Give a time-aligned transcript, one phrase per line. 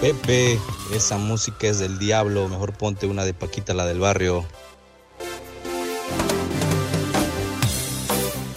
[0.00, 0.58] Pepe,
[0.94, 4.46] esa música es del diablo, mejor ponte una de Paquita, la del barrio.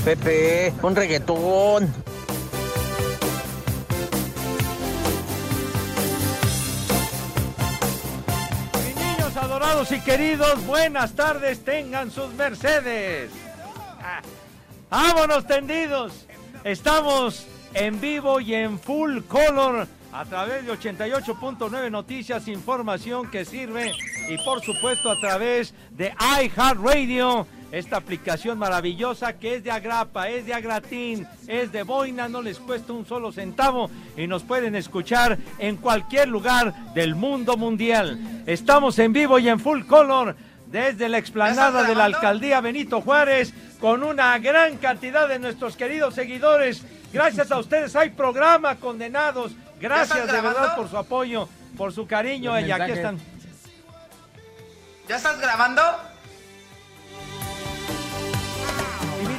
[0.06, 1.94] Pepe, un reggaetón.
[8.86, 13.32] Mis niños adorados y queridos, buenas tardes, tengan sus Mercedes.
[14.02, 14.22] Ah,
[14.90, 16.26] Vámonos tendidos.
[16.64, 23.92] Estamos en vivo y en full color a través de 88.9 Noticias, información que sirve
[24.30, 30.46] y por supuesto a través de iHeartRadio, esta aplicación maravillosa que es de agrapa, es
[30.46, 35.40] de agratín, es de boina, no les cuesta un solo centavo y nos pueden escuchar
[35.58, 38.44] en cualquier lugar del mundo mundial.
[38.46, 40.36] Estamos en vivo y en full color
[40.68, 46.14] desde la explanada de la alcaldía Benito Juárez con una gran cantidad de nuestros queridos
[46.14, 46.84] seguidores.
[47.12, 49.52] Gracias a ustedes hay programa condenados.
[49.80, 53.20] Gracias de verdad por su apoyo, por su cariño y aquí están.
[55.08, 55.82] ¿Ya estás grabando?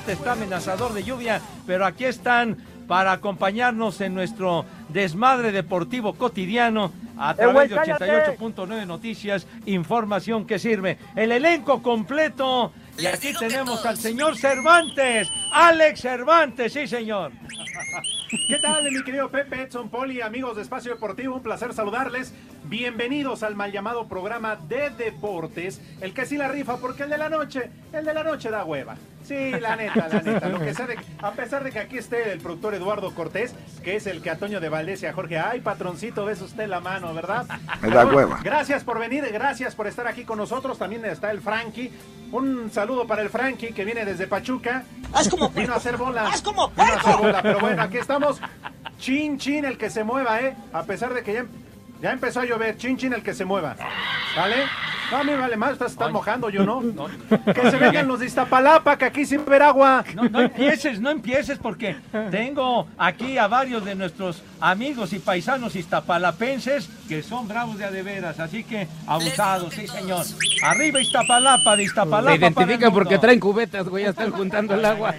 [0.07, 7.35] Está amenazador de lluvia, pero aquí están para acompañarnos en nuestro desmadre deportivo cotidiano a
[7.35, 8.37] través de güey, cállate.
[8.39, 10.99] 88.9 Noticias, información que sirve.
[11.17, 12.73] El elenco completo.
[12.99, 17.31] Y aquí tenemos al señor Cervantes, Alex Cervantes, sí señor.
[18.49, 21.37] ¿Qué tal, mi querido Pepe, Edson Poli, amigos de Espacio Deportivo?
[21.37, 22.35] Un placer saludarles.
[22.65, 27.19] Bienvenidos al mal llamado programa de deportes, el que sí la rifa, porque el de
[27.19, 28.97] la noche, el de la noche da hueva.
[29.23, 30.49] Sí, la neta, la neta.
[30.49, 33.97] Lo que sea de- a pesar de que aquí esté el productor Eduardo Cortés, que
[33.97, 36.81] es el que a Toño de Valdés y a Jorge, ay, patroncito, ves usted la
[36.81, 37.47] mano, ¿verdad?
[37.81, 38.41] Me da hueva.
[38.43, 40.79] Gracias por venir, gracias por estar aquí con nosotros.
[40.79, 41.93] También está el Frankie.
[42.33, 44.85] Un saludo para el Frankie que viene desde Pachuca.
[45.13, 46.29] ¡Haz como Vino a hacer bola.
[46.29, 48.41] ¡Haz como Vino a hacer bola, pero bueno, aquí estamos.
[48.99, 50.57] Chin, chin, el que se mueva, ¿eh?
[50.73, 51.45] A pesar de que ya,
[52.01, 52.77] ya empezó a llover.
[52.77, 53.77] Chin, chin, el que se mueva.
[54.37, 54.57] ¿Vale?
[55.15, 56.83] No, a mí me vale más, ustedes están mojando, yo no.
[57.55, 60.05] Que se vengan los de Iztapalapa, que aquí sin ver agua.
[60.13, 61.95] No, no empieces, no empieces porque
[62.33, 67.93] tengo aquí a varios de nuestros amigos y paisanos iztapalapenses que son bravos de a
[67.93, 70.27] de veras, así que abusados, sí señor.
[70.65, 72.31] Arriba Iztapalapa, de Iztapalapa.
[72.31, 75.15] Se identifican porque traen cubetas, güey, ya están juntando el agua.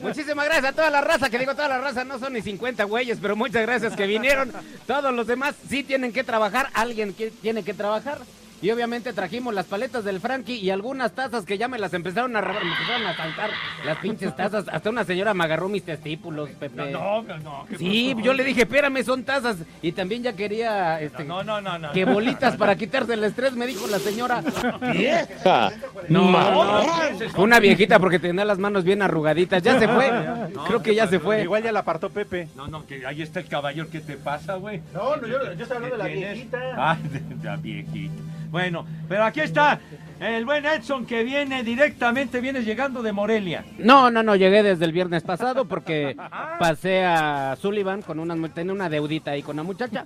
[0.00, 2.84] Muchísimas gracias a toda la raza, que digo toda la raza, no son ni 50
[2.84, 4.50] güeyes, pero muchas gracias que vinieron.
[4.86, 8.18] Todos los demás sí tienen que trabajar, alguien que tiene que trabajar.
[8.62, 12.36] Y obviamente trajimos las paletas del Frankie y algunas tazas que ya me las empezaron
[12.36, 13.50] a robar, me empezaron a saltar
[13.86, 14.66] las pinches tazas.
[14.68, 16.90] Hasta una señora me agarró mis testículos, Pepe.
[16.92, 17.66] No, no, no.
[17.68, 18.26] ¿qué Sí, pasó?
[18.26, 19.56] yo le dije, espérame, son tazas.
[19.80, 21.92] Y también ya quería, este, No, no, no, no.
[21.92, 24.42] que bolitas para quitarse el estrés, me dijo la señora.
[24.92, 25.72] vieja.
[26.08, 27.42] No, No, no, no.
[27.42, 29.62] Una viejita porque tenía las manos bien arrugaditas.
[29.62, 30.10] Ya se fue.
[30.54, 31.42] No, Creo que ya se fue.
[31.42, 32.48] Igual ya la apartó Pepe.
[32.56, 34.80] No, no, que ahí está el caballero, ¿qué te pasa, güey?
[34.92, 36.58] No, no, yo, yo estoy hablando de la ¿Qué viejita.
[36.90, 38.14] Ay, de la viejita.
[38.50, 39.78] Bueno, pero aquí está
[40.20, 43.64] el buen Edson que viene directamente, viene llegando de Morelia.
[43.78, 46.16] No, no, no, llegué desde el viernes pasado porque
[46.58, 50.04] pasé a Sullivan con una, tenía una deudita ahí con una muchacha.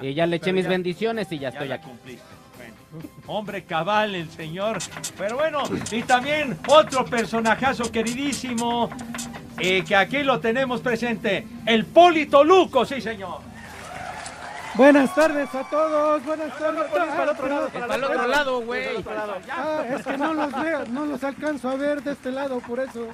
[0.00, 1.86] Y ya le eché Pero mis ya- bendiciones y ya Ya estoy aquí.
[1.86, 2.24] cumpliste.
[2.56, 2.74] Bueno,
[3.26, 4.78] hombre cabal el señor.
[5.18, 8.88] Pero bueno, y también otro personajazo queridísimo
[9.58, 13.51] eh, que aquí lo tenemos presente, el Polito Luco, sí señor.
[14.74, 16.84] Buenas tardes a todos, buenas tardes.
[16.90, 18.84] Para el otro lado, Es para el otro lado, güey.
[19.50, 22.80] Ah, es que no los veo, no los alcanzo a ver de este lado, por
[22.80, 23.06] eso.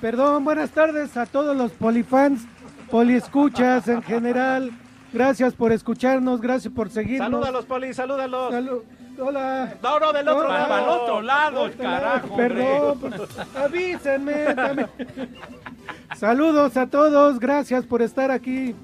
[0.00, 2.42] Perdón, buenas tardes a todos los polifans,
[2.90, 4.72] poliescuchas en general.
[5.12, 7.30] Gracias por escucharnos, gracias por seguirnos.
[7.30, 8.52] Salúdalos, Poli, salúdalos.
[8.52, 8.82] Salu-
[9.16, 9.74] Hola.
[9.80, 10.58] No, no, del otro Hola.
[10.58, 10.68] lado.
[10.68, 12.00] Para el otro lado, Del otro lado.
[12.00, 12.36] carajo.
[12.36, 14.54] Perdón, pues, avísenme.
[14.56, 14.88] también.
[16.16, 18.74] Saludos a todos, gracias por estar aquí.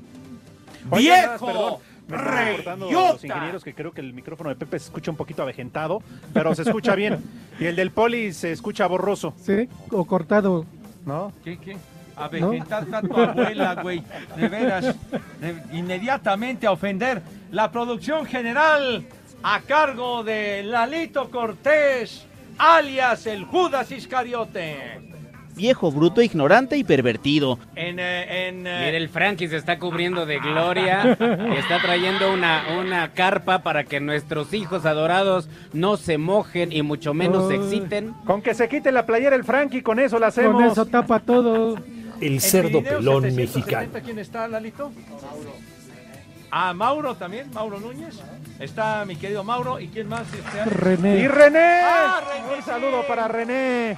[0.88, 1.46] Oye, ¡Viejo!
[1.46, 1.74] perdón.
[2.10, 5.16] Me están reportando los ingenieros que creo que el micrófono de Pepe se escucha un
[5.16, 6.02] poquito avejentado,
[6.32, 7.18] pero se escucha bien.
[7.58, 9.34] Y el del Poli se escucha borroso.
[9.40, 10.66] Sí, o cortado.
[11.06, 11.32] ¿No?
[11.44, 11.76] ¿Qué, qué?
[12.16, 14.02] Avejentar a tu abuela, güey.
[14.36, 14.94] De veras.
[15.40, 17.22] de- inmediatamente a ofender.
[17.50, 19.06] La producción general
[19.42, 22.26] a cargo de Lalito Cortés,
[22.58, 25.00] alias el Judas Iscariote.
[25.56, 27.58] Viejo, bruto, ignorante y pervertido.
[27.76, 31.16] En, eh, en, eh, Mira, el Frankie se está cubriendo de gloria.
[31.20, 36.82] y está trayendo una, una carpa para que nuestros hijos adorados no se mojen y
[36.82, 38.14] mucho menos se exciten.
[38.24, 40.54] Con que se quite la playera el Frankie, con eso la hacemos.
[40.54, 41.76] Con eso tapa todo.
[42.20, 44.04] El cerdo pelón 770, mexicano.
[44.04, 44.92] ¿Quién está, Lalito?
[46.50, 48.20] Ah, Mauro también, Mauro Núñez.
[48.58, 49.78] Está mi querido Mauro.
[49.80, 50.26] ¿Y quién más?
[50.34, 51.18] Este, René.
[51.20, 51.80] ¡Y René!
[51.84, 53.96] Ah, René, Un saludo para René.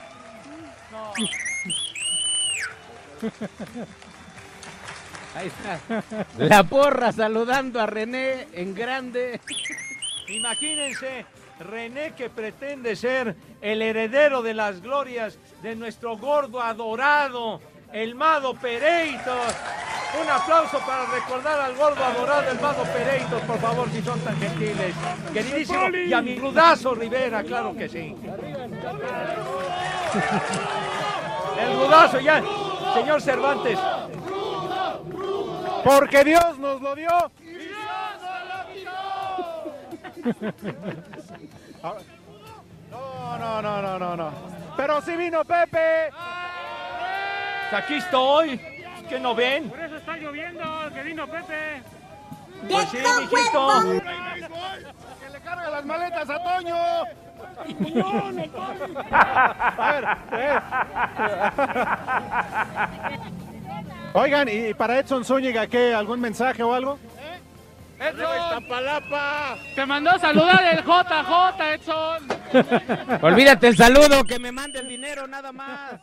[5.35, 5.79] Ahí está.
[6.39, 9.41] La porra saludando a René en grande.
[10.29, 11.25] Imagínense,
[11.61, 17.61] René que pretende ser el heredero de las glorias de nuestro gordo adorado,
[17.93, 19.55] el Mado Pereitos.
[20.21, 24.39] Un aplauso para recordar al gordo adorado, el Mado Pereitos, por favor, si son tan
[24.39, 24.95] gentiles.
[25.33, 28.15] Queridísimo, y a mi rudazo Rivera, claro que sí.
[31.59, 32.43] El rudazo, ya.
[32.95, 33.79] Señor Cervantes,
[35.85, 37.31] Porque Dios nos lo dio.
[42.91, 44.31] No, no, no, no, no, no.
[44.77, 46.11] Pero sí vino Pepe.
[47.71, 48.61] pues aquí estoy.
[49.09, 49.69] ¿Qué no ven?
[49.69, 50.63] Por eso está lloviendo,
[50.95, 51.83] que vino Pepe.
[52.69, 53.83] Pues sí, mijito.
[55.21, 56.77] Que le carga las maletas a Toño.
[59.13, 60.59] A ver, eh.
[64.15, 65.95] Oigan, ¿y para Edson Zúñiga qué?
[65.95, 66.99] ¿Algún mensaje o algo?
[69.75, 72.29] Te mandó saludar el JJ, Edson.
[73.23, 76.01] Olvídate el saludo, que me mande el dinero nada más.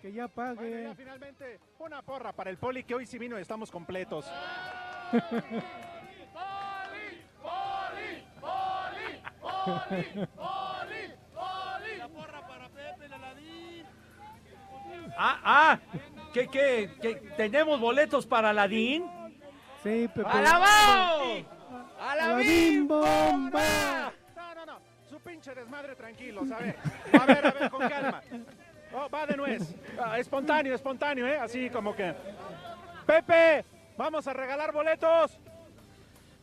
[0.00, 0.54] Que ya pague.
[0.56, 4.26] Bueno, ya finalmente, una porra para el Poli que hoy sí vino y estamos completos.
[15.16, 15.78] Ah, ah,
[16.32, 17.14] ¿qué, qué, qué?
[17.36, 19.04] ¿Tenemos boletos para Aladín?
[19.82, 20.28] Sí, Pepe.
[20.28, 21.44] ¡Alabao!
[22.00, 24.12] Aladín bomba.
[24.34, 24.78] No, no, no.
[25.08, 26.50] Su pinche desmadre tranquilos.
[26.50, 26.76] A ver,
[27.12, 28.22] a ver, a ver, con calma.
[28.92, 29.74] Oh, va de nuez.
[30.02, 31.38] Ah, espontáneo, espontáneo, ¿eh?
[31.38, 32.14] Así como que.
[33.06, 33.64] Pepe,
[33.96, 35.38] vamos a regalar boletos.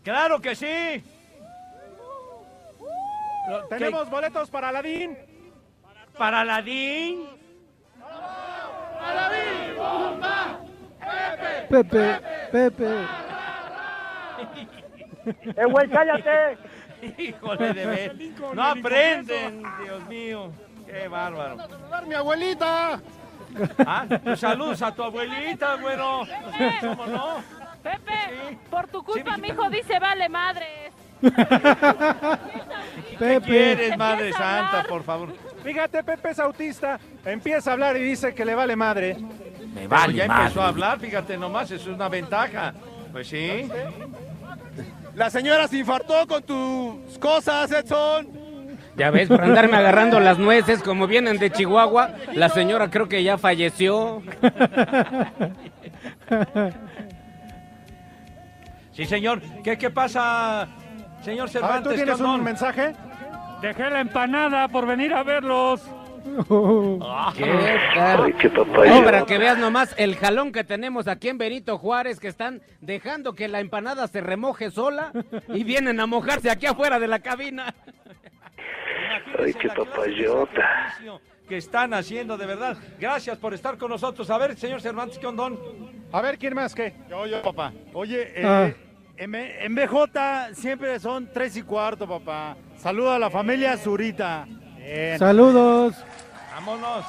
[0.04, 1.04] ¡Claro que sí!
[3.70, 5.18] Tenemos boletos para Aladín.
[6.18, 7.28] ¿Para Aladín?
[11.70, 12.20] Pepe,
[12.52, 13.08] Pepe.
[15.56, 16.58] ¡Eh, güey, cállate!
[17.18, 18.16] Híjole de ver.
[18.54, 20.52] No aprenden, Dios mío.
[20.86, 21.58] Qué bárbaro.
[21.58, 23.02] ¡Saludar mi abuelita!
[23.86, 26.22] Ah, pues saludos a tu abuelita, güero.
[26.82, 27.44] ¿Cómo no?
[27.82, 30.94] Pepe, por tu culpa mi hijo dice vale madres.
[33.18, 33.46] ¿Qué Pepe.
[33.46, 35.34] quieres, Madre Santa, por favor?
[35.64, 37.00] Fíjate, Pepe es autista.
[37.24, 39.18] Empieza a hablar y dice que le vale madre.
[39.76, 42.74] Me vale ya empezó a hablar, fíjate nomás, eso es una ventaja.
[43.12, 43.70] Pues sí.
[45.16, 48.28] La señora se infartó con tus cosas, Edson.
[48.98, 53.24] Ya ves, por andarme agarrando las nueces como vienen de Chihuahua, la señora creo que
[53.24, 54.22] ya falleció.
[58.94, 59.42] Sí, señor.
[59.64, 60.68] ¿Qué, qué pasa,
[61.24, 61.96] señor A ver, ¿tú Cervantes?
[61.96, 62.94] tienes ¿Qué un mensaje?
[63.62, 65.82] Dejé la empanada por venir a verlos.
[67.36, 68.34] ¿Qué tal?
[68.90, 72.62] No, para que veas nomás el jalón que tenemos aquí en Benito Juárez, que están
[72.80, 75.12] dejando que la empanada se remoje sola
[75.50, 77.74] y vienen a mojarse aquí afuera de la cabina.
[79.40, 80.94] Ay, qué papayota.
[81.50, 82.78] Que están haciendo, de verdad.
[83.00, 84.30] Gracias por estar con nosotros.
[84.30, 85.60] A ver, señor Cervantes, ¿qué ondón?
[86.12, 86.94] A ver, ¿quién más qué?
[87.10, 87.74] Yo, yo, papá.
[87.94, 88.70] Oye, eh, Ah.
[89.24, 92.58] En, en BJ siempre son tres y cuarto, papá.
[92.78, 94.48] Saluda a la familia Zurita.
[94.78, 95.20] Bien.
[95.20, 95.96] Saludos.
[96.56, 97.06] Vámonos.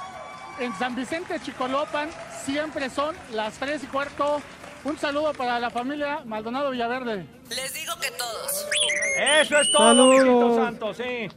[0.61, 2.11] En San Vicente Chicolopan
[2.45, 4.43] siempre son las 3 y cuarto.
[4.85, 7.27] Un saludo para la familia Maldonado Villaverde.
[7.49, 8.69] Les digo que todos.
[9.41, 10.25] Eso es todo, Saludos.
[10.25, 11.29] mijito santo, sí.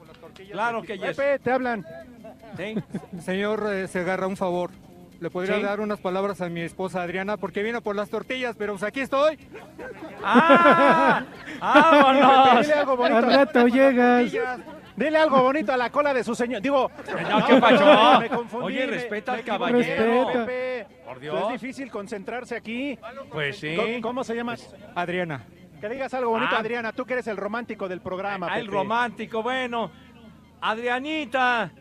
[0.51, 1.15] Claro que yes.
[1.15, 1.85] Pepe, te hablan.
[2.57, 2.75] Sí.
[3.23, 4.71] Señor eh, Segarra, un favor.
[5.19, 5.63] ¿Le podría Sí.
[5.63, 7.37] dar unas palabras a mi esposa Adriana?
[7.37, 9.37] Porque vino por las tortillas, pero pues aquí estoy.
[10.23, 11.23] ¡Ah!
[11.59, 12.61] ¡Vámonos!
[12.61, 13.17] Dile algo bonito.
[13.17, 14.31] Al rato llegas.
[14.95, 16.61] Dile algo bonito a la cola de su señor.
[16.61, 16.89] Digo,
[17.29, 18.19] No, ¿qué pasó?
[18.21, 18.65] Me confundí.
[18.65, 20.27] Oye, respeta me al caballero.
[20.31, 20.87] Pepe.
[21.05, 21.41] Por Dios.
[21.53, 22.97] Es difícil concentrarse aquí.
[23.31, 23.75] Pues sí.
[23.75, 24.55] ¿Cómo, cómo se llama?
[24.95, 25.43] Adriana.
[25.81, 26.59] Que digas algo bonito, Ah.
[26.59, 28.47] Adriana, tú que eres el romántico del programa.
[28.49, 29.91] Ah, el romántico, bueno.
[30.61, 31.71] Adrianita,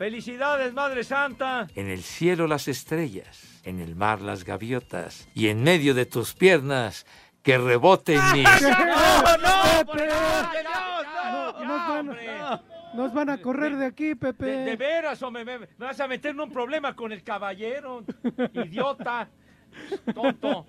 [0.00, 1.66] felicidades, Madre Santa.
[1.74, 6.32] En el cielo las estrellas, en el mar las gaviotas, y en medio de tus
[6.32, 7.04] piernas
[7.42, 8.48] que reboten mis...
[8.62, 10.08] No, no, Pepe.
[11.66, 12.16] Nos van,
[12.94, 14.46] nos van a correr de aquí, Pepe.
[14.46, 18.02] De, de veras, hombre, me, me vas a meter en un problema con el caballero,
[18.54, 19.28] idiota,
[20.14, 20.64] tonto.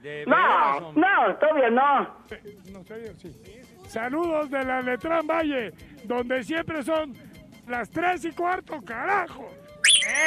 [0.00, 1.04] De veras, hombre.
[1.06, 2.16] no, todavía no.
[2.72, 3.30] No sé, sí.
[3.88, 7.14] Saludos de la Letrán Valle, donde siempre son
[7.70, 9.48] las tres y cuarto, carajo.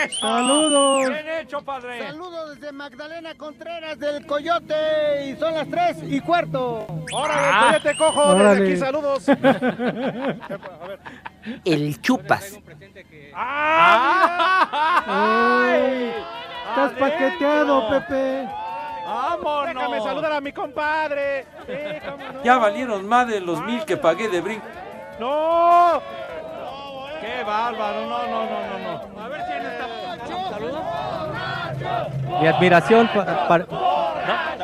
[0.04, 0.20] ¡Eso!
[0.22, 1.10] Saludos.
[1.10, 2.02] Bien hecho, padre.
[2.08, 6.88] Saludos desde Magdalena Contreras del Coyote y son las tres y cuarto.
[7.14, 7.66] ¡Órale, Ah.
[7.68, 8.22] coyote cojo!
[8.34, 8.66] Desde Órale.
[8.68, 9.26] aquí, saludos.
[11.66, 12.58] El chupas.
[15.06, 16.14] ¡Ay!
[16.70, 17.90] Estás paqueteado.
[17.90, 18.48] Pepe.
[19.06, 19.68] ¡Vámonos!
[19.76, 21.46] Déjame saludar a mi compadre.
[21.68, 21.74] Sí,
[22.34, 22.44] no.
[22.44, 24.66] Ya valieron más de los mil que pagué de brinco.
[25.20, 26.02] ¡No!
[27.24, 28.02] ¡Qué bárbaro!
[28.08, 29.22] No, no, no, no, no.
[29.22, 30.50] A ver quién está.
[30.50, 30.82] ¿Saludos?
[32.42, 33.66] Mi admiración pa- para...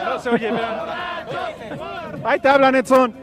[0.04, 0.51] No se oye.
[2.25, 3.13] Ahí te hablan, Edson.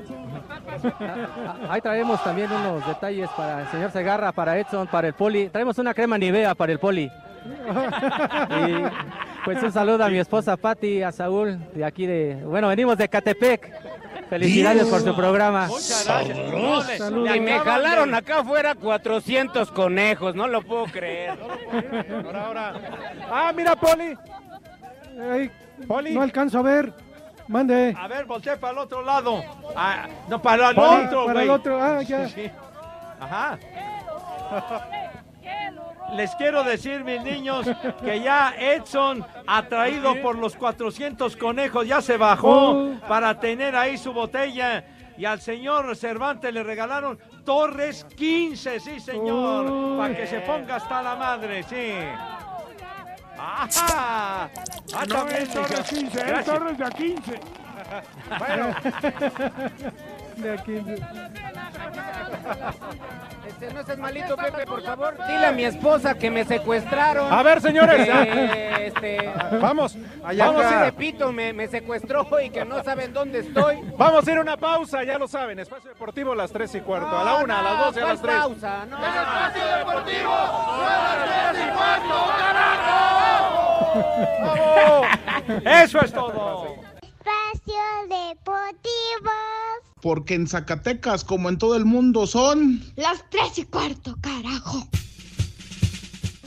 [1.69, 5.49] Ahí traemos también unos detalles para el señor Segarra, para Edson, para el Poli.
[5.49, 7.11] Traemos una crema Nivea para el Poli.
[7.47, 8.83] Y
[9.45, 12.43] pues un saludo a mi esposa Patti, a Saúl, de aquí de...
[12.45, 13.71] Bueno, venimos de Catepec.
[14.29, 15.69] Felicidades por su programa.
[17.35, 21.39] Y me jalaron acá afuera 400 conejos, no lo puedo creer.
[22.25, 22.75] Ahora, ahora.
[23.31, 24.17] Ah, mira, Poli.
[25.31, 25.51] Ay,
[25.87, 26.15] Poli.
[26.15, 26.93] no alcanzo a ver.
[27.49, 27.95] Mande.
[27.97, 29.43] A ver, volteé para el otro lado.
[29.77, 31.83] Ah, no, para el Poli, otro, para el otro.
[31.83, 32.29] Ah, ya.
[32.29, 32.51] Sí, sí.
[33.21, 33.59] Ajá.
[36.15, 37.67] Les quiero decir, mis niños,
[38.05, 42.95] que ya Edson, atraído por los 400 conejos, ya se bajó Oh.
[43.09, 44.85] para tener ahí su botella.
[45.19, 49.67] Y al señor Cervantes le regalaron Torres 15, sí, señor.
[49.69, 49.97] Oh.
[49.99, 51.93] Para que se ponga hasta la madre, sí.
[53.39, 54.49] ¡Ajá!
[54.95, 56.05] Ah, No es Torres señor.
[56.11, 56.45] 15, es Gracias.
[56.59, 57.41] Torres de a 15.
[58.39, 58.75] Bueno,
[60.37, 60.83] De aquí.
[63.47, 65.17] Este, no seas malito, Pepe, por favor.
[65.27, 67.33] Dile a mi esposa que me secuestraron.
[67.33, 68.07] A ver, señores.
[68.07, 69.97] Que, este, vamos.
[70.25, 73.79] Allá vamos a pito, me, me secuestró y que no saben dónde estoy.
[73.97, 75.59] Vamos a ir a una pausa, ya lo saben.
[75.59, 77.17] Espacio Deportivo a las 3 y cuarto.
[77.17, 78.37] A la 1, a las 12, a las 3.
[78.37, 78.87] pausa?
[78.87, 78.97] No.
[85.65, 86.77] Eso es todo.
[87.03, 89.31] Espacio Deportivo.
[90.07, 92.81] Porque en Zacatecas, como en todo el mundo, son...
[92.95, 94.87] Las tres y cuarto, carajo.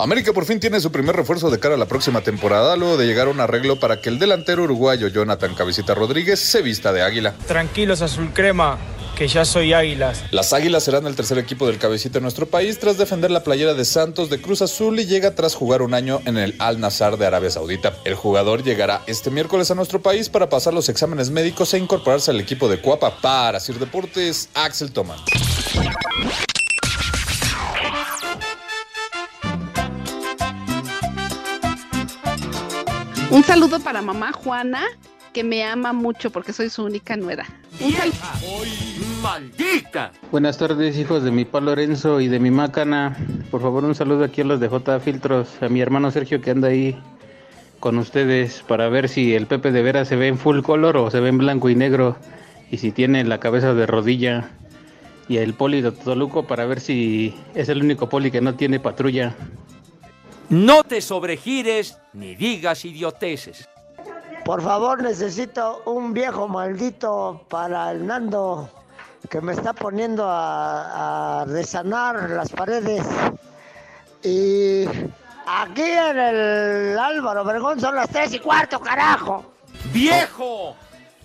[0.01, 3.06] América por fin tiene su primer refuerzo de cara a la próxima temporada, luego de
[3.06, 7.01] llegar a un arreglo para que el delantero uruguayo Jonathan Cabecita Rodríguez se vista de
[7.01, 7.36] águila.
[7.48, 8.77] Tranquilos, azul crema,
[9.18, 10.24] que ya soy águilas.
[10.32, 13.74] Las Águilas serán el tercer equipo del Cabecita en nuestro país tras defender la playera
[13.74, 17.18] de Santos de Cruz Azul y llega tras jugar un año en el Al Nazar
[17.18, 17.94] de Arabia Saudita.
[18.06, 22.32] El jugador llegará este miércoles a nuestro país para pasar los exámenes médicos e incorporarse
[22.32, 23.20] al equipo de Cuapa.
[23.20, 25.20] Para Sir Deportes, Axel Toman.
[33.31, 34.81] Un saludo para mamá Juana,
[35.33, 37.45] que me ama mucho porque soy su única nuera.
[37.79, 37.93] Un
[39.21, 40.12] ¡Maldita!
[40.31, 43.15] Buenas tardes, hijos de mi pa Lorenzo y de mi Macana.
[43.51, 46.50] Por favor, un saludo aquí a los de J Filtros, a mi hermano Sergio que
[46.50, 47.00] anda ahí
[47.79, 51.12] con ustedes para ver si el Pepe de veras se ve en full color o
[51.12, 52.17] se ve en blanco y negro
[52.71, 54.50] y si tiene la cabeza de rodilla.
[55.27, 58.79] Y el poli de Toluco para ver si es el único poli que no tiene
[58.79, 59.36] patrulla.
[60.50, 63.70] No te sobregires ni digas idioteces.
[64.44, 68.68] Por favor, necesito un viejo maldito para el Nando
[69.29, 73.06] que me está poniendo a, a resanar las paredes.
[74.24, 74.86] Y
[75.46, 79.46] aquí en el Álvaro Obregón son las tres y cuarto, carajo.
[79.94, 80.75] ¡Viejo!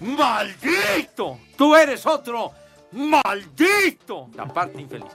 [0.00, 1.38] ¡Maldito!
[1.56, 2.52] ¡Tú eres otro!
[2.92, 4.28] ¡Maldito!
[4.34, 5.10] La parte infeliz.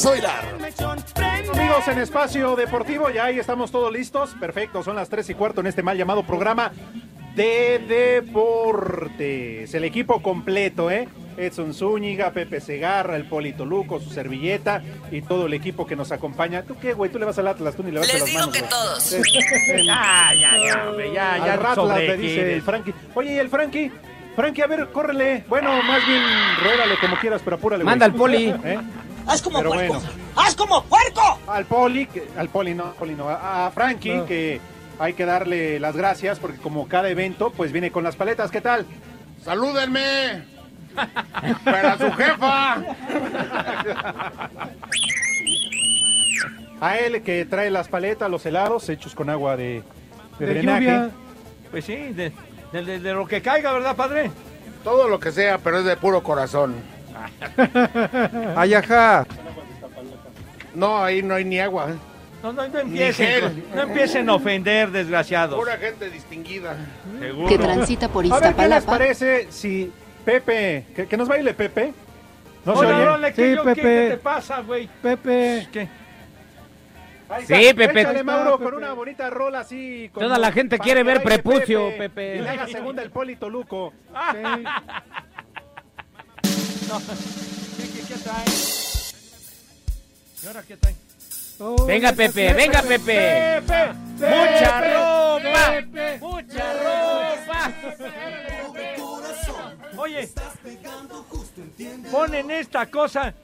[0.00, 0.44] Vamos a bailar.
[1.52, 4.30] Amigos en Espacio Deportivo, ya ahí estamos todos listos.
[4.38, 6.70] Perfecto, son las 3 y cuarto en este mal llamado programa
[7.34, 9.74] de deportes.
[9.74, 11.08] El equipo completo, ¿eh?
[11.36, 16.12] Edson Zúñiga, Pepe Segarra, el Polito Luco, su servilleta y todo el equipo que nos
[16.12, 16.62] acompaña.
[16.62, 17.10] ¿Tú qué, güey?
[17.10, 18.60] Tú le vas al Atlas, tú ni le vas a Les las digo manos, que
[18.60, 18.70] güey.
[18.70, 19.12] todos.
[19.12, 19.22] El-
[19.84, 22.94] Ya, ya, ya, hombre, ya, Al ya Ratlas le dice el Frankie.
[23.16, 23.90] Oye, ¿y el Frankie?
[24.36, 25.44] Frankie, a ver, córrele.
[25.48, 26.22] Bueno, más bien,
[26.62, 27.82] ruédale como quieras, pero apúrale.
[27.82, 27.90] güey.
[27.92, 28.54] Manda al poli.
[28.64, 28.78] ¿Eh?
[29.28, 29.94] ¡Haz como Pero puerco!
[29.94, 30.08] bueno.
[30.36, 31.38] ¡Haz como puerco!
[31.46, 34.26] Al poli, que- al poli no, poli no, a, a Frankie, No.
[34.26, 34.60] que
[34.98, 38.50] hay que darle las gracias porque como cada evento, pues viene con las paletas.
[38.50, 38.86] ¿Qué tal?
[39.44, 40.42] ¡Salúdenme!
[41.64, 42.78] ¡Para su jefa!
[46.80, 49.82] A él que trae las paletas, los helados hechos con agua de,
[50.38, 50.80] de De drenaje.
[50.84, 51.10] lluvia.
[51.70, 52.32] Pues sí, de,
[52.72, 54.30] de- de- de lo que caiga, ¿verdad, padre?
[54.84, 56.74] Todo lo que sea, pero es de puro corazón.
[58.56, 59.26] Ay, ajá.
[60.74, 61.88] No, ahí no hay ni agua.
[62.42, 65.58] No, no, no empiecen, no empiecen a ofender, desgraciados.
[65.58, 66.76] Pura gente distinguida.
[67.18, 67.48] Seguro.
[67.48, 68.86] que transita por A ver, ¿qué les Iztapalapa.
[68.92, 69.90] parece si
[70.24, 71.92] Pepe, que, que nos baile Pepe?
[72.64, 73.82] ¿No se Oye, Sí, yo- qué- Pepe.
[73.82, 74.88] qué te pasa, güey?
[75.02, 75.68] Pepe.
[75.72, 75.88] ¿Qué?
[77.30, 78.00] Ahí Sí, Pepe.
[78.02, 78.70] échale, Mauro, Pepe.
[78.70, 80.08] con una bonita rola así.
[80.14, 82.36] con- Toda la gente para quiere que ver baile prepucio, Pepe.
[82.36, 83.92] Y le haga segunda el Poli Toluco.
[84.32, 84.64] Sí.
[87.76, 88.44] ¿Qué, qué, qué trae?
[90.42, 90.94] ¿Y ahora qué trae?
[91.60, 93.60] Oh, Venga, Pepe, venga, Pepe.
[93.66, 95.70] Pepe, Mucha Pepe, ropa.
[95.72, 96.18] Pepe.
[96.20, 97.72] Mucha ropa.
[99.96, 100.30] Oye,
[102.10, 103.34] ponen esta cosa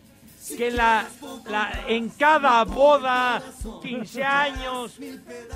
[0.57, 1.07] que la,
[1.49, 3.43] la en cada boda,
[3.83, 4.99] 15 años,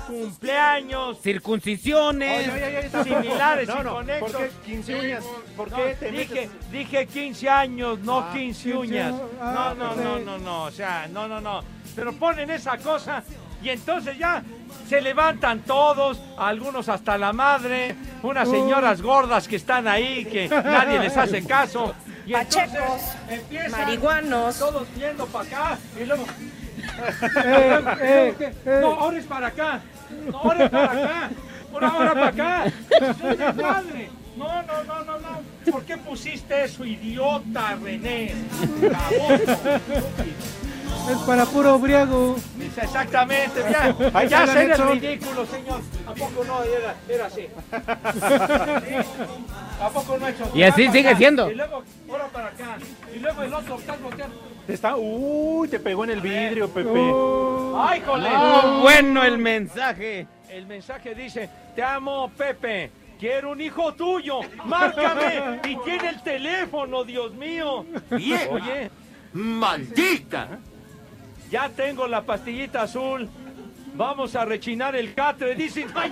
[0.07, 2.49] cumpleaños, Circuncisiones.
[2.49, 4.31] Oye, oye, oye, está- similares no, y no, conexos.
[4.31, 5.23] ¿Por qué 15 uñas?
[5.55, 6.71] ¿Por No, te dije, metes?
[6.71, 9.15] dije 15 años, no Ah, 15 15 uñas.
[9.41, 11.61] ah, No, no, no, no, no, o sea, no, no, no.
[11.95, 13.23] Pero ponen esa cosa
[13.61, 14.41] y entonces ya
[14.87, 20.99] se levantan todos, algunos hasta la madre, unas señoras gordas que están ahí, que nadie
[20.99, 21.93] les hace caso.
[22.31, 23.01] Pachecos,
[23.71, 24.59] marihuanos.
[24.59, 26.25] todos viendo para acá y luego...
[27.45, 28.79] Eh, eh, eh.
[28.81, 29.81] No, ahora es para acá.
[30.31, 31.29] No, ahora es para acá.
[31.71, 32.73] Ahora, ahora para acá.
[33.19, 34.09] ¡Soy de madre!
[34.35, 35.71] No, no, no, no, no.
[35.71, 38.33] ¿Por qué pusiste eso, idiota, René?
[41.09, 42.35] Es para puro briago.
[42.57, 44.23] Dice Exactamente, ya.
[44.25, 44.99] Ya el Nelson.
[44.99, 45.81] ridículo, señor.
[46.07, 47.47] ¿A poco no era, era así?
[49.81, 50.51] ¿A poco no ha hecho?
[50.53, 51.49] Y así sigue acá, siendo.
[51.49, 52.77] Y luego, ahora para acá.
[53.15, 54.35] Y luego el otro, volteando.
[54.67, 56.89] Te está, uy, te pegó en el vidrio, Pepe.
[56.93, 57.81] Oh.
[57.81, 58.29] ¡Ay, jole!
[58.31, 60.27] Oh, bueno el mensaje.
[60.49, 67.03] El mensaje dice, te amo Pepe, quiero un hijo tuyo, márcame y tiene el teléfono,
[67.03, 67.85] Dios mío.
[68.11, 68.49] Vieja.
[68.51, 68.91] Oye,
[69.33, 70.59] ¡Maldita!
[71.49, 73.29] Ya tengo la pastillita azul.
[73.95, 75.85] Vamos a rechinar el catre, dice.
[75.95, 76.11] Ay,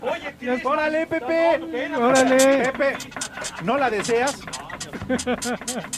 [0.00, 1.58] Oye, ¿tienes- Órale, Pepe.
[1.90, 2.70] No, no, Órale.
[2.72, 2.96] Pepe,
[3.64, 4.40] ¿no la deseas?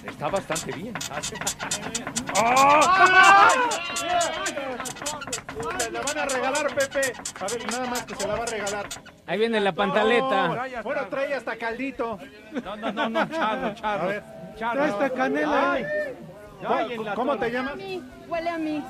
[0.05, 0.95] Está bastante bien.
[5.79, 7.13] Se la van a regalar, Pepe.
[7.41, 8.89] A ver, nada más que se la va a regalar.
[9.27, 10.49] Ahí viene la pantaleta.
[10.49, 12.19] No, bueno, trae hasta caldito.
[12.65, 14.09] No, no, no, no, charro, charro.
[14.59, 15.73] Trae esta canela.
[15.73, 15.87] Ay,
[16.63, 17.75] la ¿Cómo te llamas?
[18.29, 18.83] Huele a mí.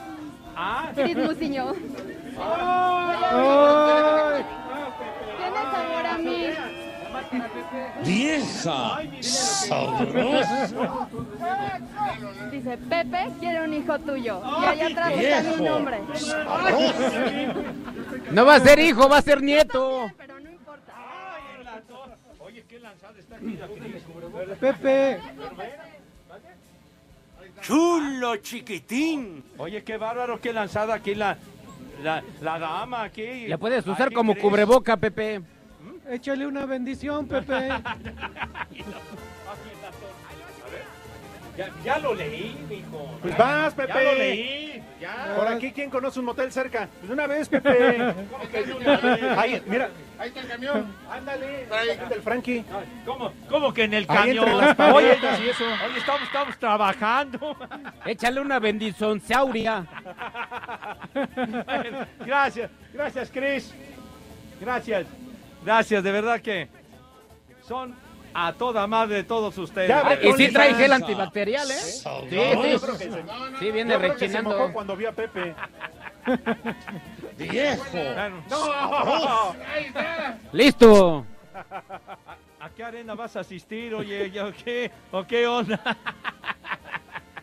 [0.56, 1.72] Ah, Cris Musiño.
[3.32, 4.44] Ay.
[5.38, 6.46] Tiene sabor a mí.
[8.04, 8.98] ¡Vieja!
[9.20, 10.68] ¡Sabrosa!
[12.50, 14.42] Dice, Pepe quiere un hijo tuyo.
[14.62, 16.00] Y allá atrás está mi nombre.
[18.32, 20.10] No va a ser hijo, va a ser nieto.
[20.16, 20.92] Pero no importa.
[22.40, 23.66] Oye, qué lanzada está aquí la.
[24.56, 25.20] Pepe.
[27.62, 29.44] ¡Chulo chiquitín!
[29.58, 31.36] Oye, qué bárbaro, qué lanzada aquí la,
[32.02, 33.46] la, la dama aquí.
[33.48, 35.42] La puedes usar Aquí, como cubreboca, Pepe.
[36.08, 37.68] Échale una bendición, Pepe.
[41.56, 43.18] Ya, ya lo leí, mijo.
[43.20, 43.92] Pues vas, Pepe.
[43.92, 44.82] Ya lo leí.
[44.98, 45.34] Ya.
[45.36, 46.88] Por aquí, ¿quién conoce un motel cerca?
[47.00, 47.96] Pues una vez, Pepe.
[48.30, 49.22] ¿Cómo que de una vez?
[49.36, 49.90] Ahí, mira.
[50.20, 50.94] Ahí está el camión.
[51.10, 51.66] Ándale.
[52.10, 52.62] Del Frankie.
[53.06, 54.48] ¿Cómo, cómo que en el Ahí camión?
[54.48, 55.64] entre las oye, y eso.
[55.64, 57.56] oye, estamos, estamos trabajando.
[58.04, 59.86] Échale una bendición sauria.
[62.26, 63.74] gracias, gracias, Chris.
[64.60, 65.06] Gracias,
[65.64, 66.68] gracias, de verdad que
[67.66, 67.94] son
[68.34, 69.88] a toda madre todos ustedes.
[69.88, 70.76] Ya, Ah, y sí trae ya.
[70.76, 71.74] gel antibacterial, ¿eh?
[71.74, 73.08] Sí, sí.
[73.58, 74.70] Sí, viene rechinando.
[74.72, 75.54] cuando vio a Pepe.
[77.48, 77.84] ¡Viejo!
[78.48, 79.54] ¡No!
[80.52, 81.24] Listo.
[82.60, 83.94] ¿A qué arena vas a asistir?
[83.94, 85.80] Oye, ¿o qué, ¿o qué onda?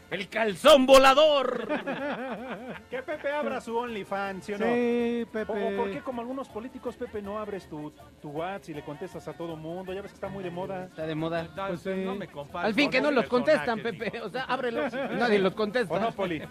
[0.10, 1.68] El calzón volador.
[2.90, 4.66] Que Pepe abra su OnlyFans, ¿sí o no?
[4.66, 5.52] Sí, ¿O, Pepe.
[5.52, 9.28] o por qué como algunos políticos, Pepe, no abres tu, tu WhatsApp y le contestas
[9.28, 9.92] a todo mundo?
[9.94, 10.86] Ya ves que está muy de moda.
[10.86, 11.44] Está de moda.
[11.54, 11.90] No, Pues sí.
[12.06, 14.22] no me compares Al fin que no los contestan, Pepe.
[14.22, 14.94] O sea, ábrelos.
[14.94, 15.94] Nadie los contesta.
[15.94, 16.42] ¿O no, Poli?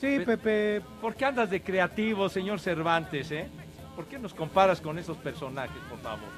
[0.00, 0.82] Sí, Pepe.
[1.00, 3.48] ¿Por qué andas de creativo, señor Cervantes, eh?
[3.94, 6.28] ¿Por qué nos comparas con esos personajes, por favor?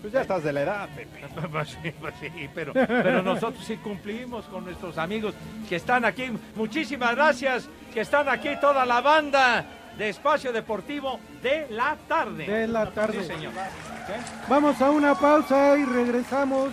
[0.00, 1.26] Pues ya estás de la edad, Pepe.
[1.52, 5.34] Pues sí, pues sí, pero, pero nosotros sí cumplimos con nuestros amigos
[5.68, 6.30] que están aquí.
[6.54, 9.64] Muchísimas gracias, que están aquí toda la banda
[9.96, 12.46] de Espacio Deportivo de la tarde.
[12.46, 13.20] De la tarde.
[13.20, 13.52] Sí, señor.
[14.48, 16.70] Vamos a una pausa y regresamos.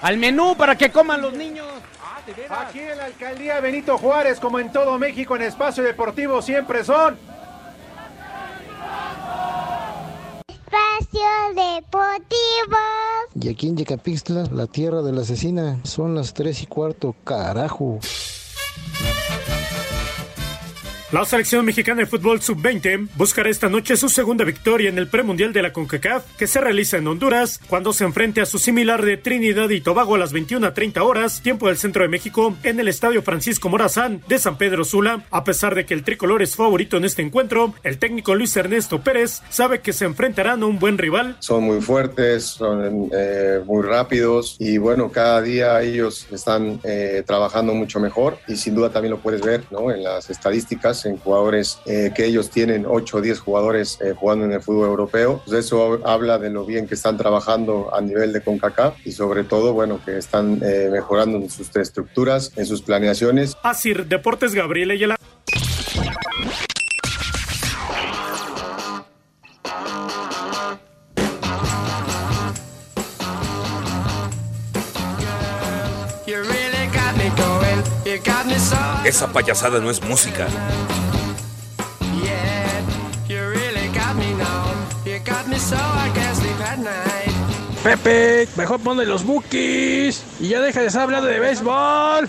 [0.00, 1.66] Al menú para que coman los niños.
[2.50, 7.16] Aquí en la alcaldía Benito Juárez, como en todo México, en espacio deportivo, siempre son.
[10.48, 11.20] Espacio
[11.54, 12.76] Deportivo.
[13.34, 17.98] Y aquí en Yecapixtla, la tierra de la asesina, son las tres y cuarto, carajo.
[21.10, 25.54] La selección mexicana de fútbol sub-20 buscará esta noche su segunda victoria en el premundial
[25.54, 29.16] de la CONCACAF que se realiza en Honduras cuando se enfrente a su similar de
[29.16, 33.22] Trinidad y Tobago a las 21:30 horas, tiempo del centro de México, en el Estadio
[33.22, 35.24] Francisco Morazán de San Pedro Sula.
[35.30, 39.00] A pesar de que el tricolor es favorito en este encuentro, el técnico Luis Ernesto
[39.00, 41.38] Pérez sabe que se enfrentarán a un buen rival.
[41.38, 47.72] Son muy fuertes, son eh, muy rápidos y bueno, cada día ellos están eh, trabajando
[47.72, 49.90] mucho mejor y sin duda también lo puedes ver ¿no?
[49.90, 54.44] en las estadísticas en jugadores eh, que ellos tienen 8 o 10 jugadores eh, jugando
[54.44, 55.42] en el fútbol europeo.
[55.44, 59.44] Pues eso habla de lo bien que están trabajando a nivel de CONCACAF y sobre
[59.44, 63.56] todo, bueno, que están eh, mejorando en sus estructuras, en sus planeaciones.
[63.62, 65.16] Asir Deportes Gabriel Ayala.
[79.04, 80.46] Esa payasada no es música.
[87.82, 92.28] Pepe, mejor ponle los bookies y ya deja de estar hablando de béisbol.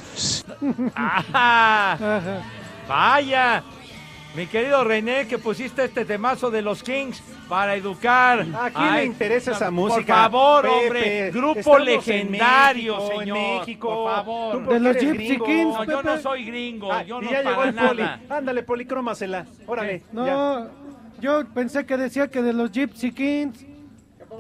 [0.96, 1.98] Ajá.
[2.88, 3.64] Vaya,
[4.36, 8.46] mi querido René, que pusiste este temazo de los Kings para educar.
[8.54, 10.30] ¿A quién le interesa esa música?
[10.30, 10.86] Por favor, Pepe?
[10.86, 13.60] hombre, grupo en legendario, México, en señor.
[13.60, 13.88] México.
[14.04, 14.52] Por favor.
[14.54, 15.46] ¿Tú por qué De los Gypsy gringo?
[15.46, 18.02] Kings, No, yo no soy gringo, Ah, yo y no ya llegó el poli.
[18.04, 18.22] nada.
[18.30, 19.46] Ándale, policrómasela.
[19.66, 20.04] Órale.
[20.12, 20.68] No, ya.
[21.20, 23.66] yo pensé que decía que de los Gypsy Kings.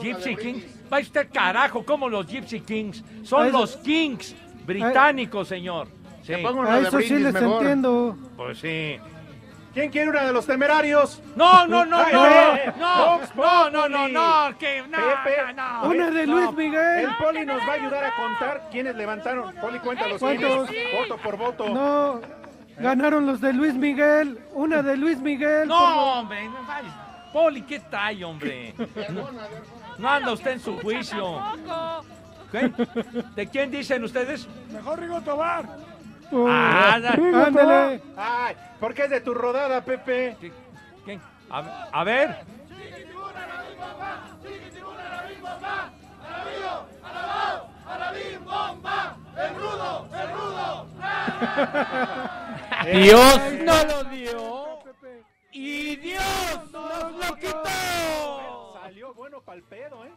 [0.01, 0.63] Gypsy Kings.
[0.93, 3.03] Va usted carajo, como los Gypsy Kings.
[3.23, 4.35] Son los Kings
[4.67, 5.87] británicos, señor.
[6.21, 6.33] Sí.
[6.33, 8.15] A eso sí les entiendo.
[8.37, 8.97] Pues sí.
[9.73, 11.21] ¿Quién quiere una de los temerarios?
[11.35, 12.23] No, no, no, no,
[12.77, 15.89] no, no, no, no, no, que no, Pepe, no, no.
[15.89, 16.35] Una de No.
[16.35, 17.05] Luis Miguel.
[17.05, 19.53] El poli nos va a ayudar a contar quiénes levantaron.
[19.55, 20.69] Poli, cuéntalos ¿Cuántos?
[20.69, 20.99] quiénes.
[20.99, 21.69] Voto por voto.
[21.69, 22.19] No,
[22.79, 24.39] ganaron los de Luis Miguel.
[24.53, 25.67] Una de Luis Miguel.
[25.67, 26.49] No, hombre.
[27.31, 28.73] Poli, ¿qué tal, hombre?
[29.99, 31.41] No, anda usted en su juicio.
[33.35, 34.47] ¿De quién dicen ustedes?
[34.73, 35.65] Mejor Rigo Tobar.
[36.31, 38.01] Oh, Ah, Ándale.
[38.15, 40.37] Ay, porque es de tu rodada, Pepe.
[41.05, 41.19] ¿Quién?
[41.49, 42.37] A, a ver.
[52.85, 54.79] Dios no lo dio
[55.51, 58.73] y Dios nos lo quitó.
[58.81, 60.11] Salió bueno pa'l pedo, ¿eh?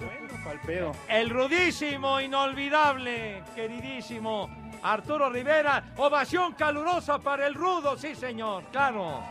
[0.00, 0.92] Bueno pa'l pedo.
[1.08, 4.50] El rudísimo, inolvidable, queridísimo
[4.82, 5.84] Arturo Rivera.
[5.96, 9.22] Ovación calurosa para el rudo, sí señor, claro.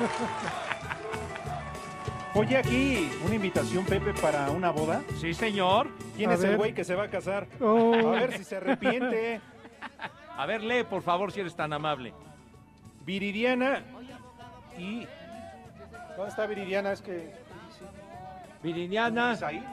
[2.34, 5.02] Oye, aquí una invitación, Pepe, para una boda.
[5.20, 5.88] Sí, señor.
[6.16, 7.48] ¿Quién A es el güey que se va a casar?
[7.60, 7.92] Oh.
[7.92, 9.40] A ver si se arrepiente.
[10.36, 12.14] A ver, lee, por favor, si eres tan amable.
[13.04, 13.82] Viridiana
[14.78, 15.08] y...
[16.16, 16.92] ¿Dónde está Viridiana?
[16.92, 17.34] Es que...
[18.62, 19.64] Viridiana ¿Isaí?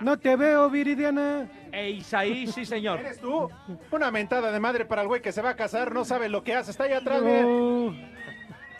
[0.00, 1.48] No te veo, Viridiana.
[1.72, 3.00] e Isaí, sí, señor.
[3.00, 3.48] ¿Eres tú?
[3.90, 6.42] Una mentada de madre para el güey que se va a casar, no sabe lo
[6.42, 6.70] que hace.
[6.70, 7.44] Está allá atrás, miren.
[7.46, 7.94] Oh,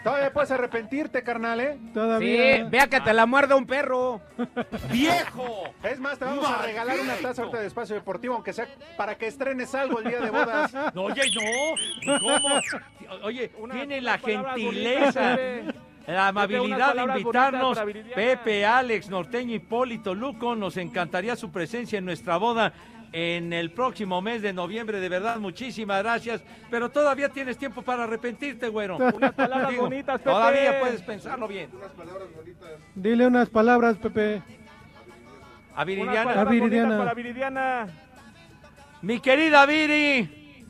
[0.05, 1.79] Todavía puedes arrepentirte, carnal, ¿eh?
[1.81, 2.65] Sí, todavía.
[2.69, 4.21] vea que te la muerda un perro.
[4.93, 5.65] ¡Viejo!
[5.83, 9.17] Es más, te vamos a regalar una taza ahorita de espacio deportivo, aunque sea para
[9.17, 10.75] que estrenes algo el día de bodas.
[10.95, 11.23] No, oye,
[12.05, 12.19] no.
[12.21, 12.61] ¿Cómo?
[13.23, 15.37] Oye, tiene la gentileza,
[16.07, 17.79] la amabilidad de invitarnos.
[18.15, 22.73] Pepe, Alex, Norteño, Hipólito, Luco, nos encantaría su presencia en nuestra boda
[23.13, 24.99] en el próximo mes de noviembre.
[25.01, 26.43] De verdad, muchísimas gracias.
[26.71, 28.97] Pero todavía tienes tiempo para arrepentirte, güero.
[28.97, 30.31] Unas palabras Digo, bonitas, Pepe.
[30.31, 31.71] Todavía puedes pensarlo bien.
[32.95, 34.43] Dile unas palabras, Pepe.
[35.77, 36.25] A Unas Viridiana.
[36.25, 36.87] palabras A Viridiana.
[36.89, 37.87] bonitas para Viridiana.
[39.03, 40.65] Mi querida Viri,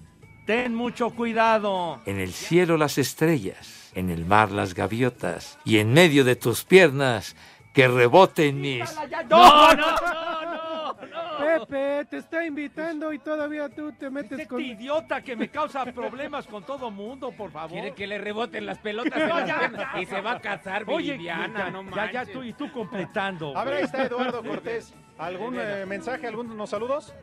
[0.46, 2.00] ten mucho cuidado.
[2.04, 6.64] En el cielo las estrellas, en el mar las gaviotas, y en medio de tus
[6.64, 7.36] piernas
[7.72, 8.94] que reboten mis...
[9.28, 11.38] No, no, no, no, no.
[11.38, 14.60] Pepe, te está invitando y todavía tú te metes Este con...
[14.60, 17.72] idiota que me causa problemas con todo mundo, por favor.
[17.72, 21.12] Quiere que le reboten las pelotas No, las ya, y se va a casar Oye,
[21.12, 23.56] Viridiana, ya, no ya, estoy, y tú completando.
[23.56, 24.94] A ver, ahí está Eduardo Cortés.
[25.18, 27.14] ¿Algún eh, mensaje, algunos saludos?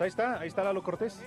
[0.00, 1.22] Ahí está, ahí está Lalo Cortés.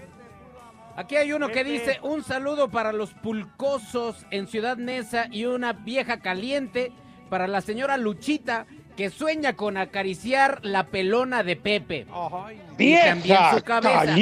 [0.96, 5.74] Aquí hay uno que dice un saludo para los pulcosos en Ciudad Neza y una
[5.74, 6.92] vieja caliente
[7.30, 12.06] para la señora Luchita que sueña con acariciar la pelona de Pepe.
[12.78, 14.16] Y también su cabeza.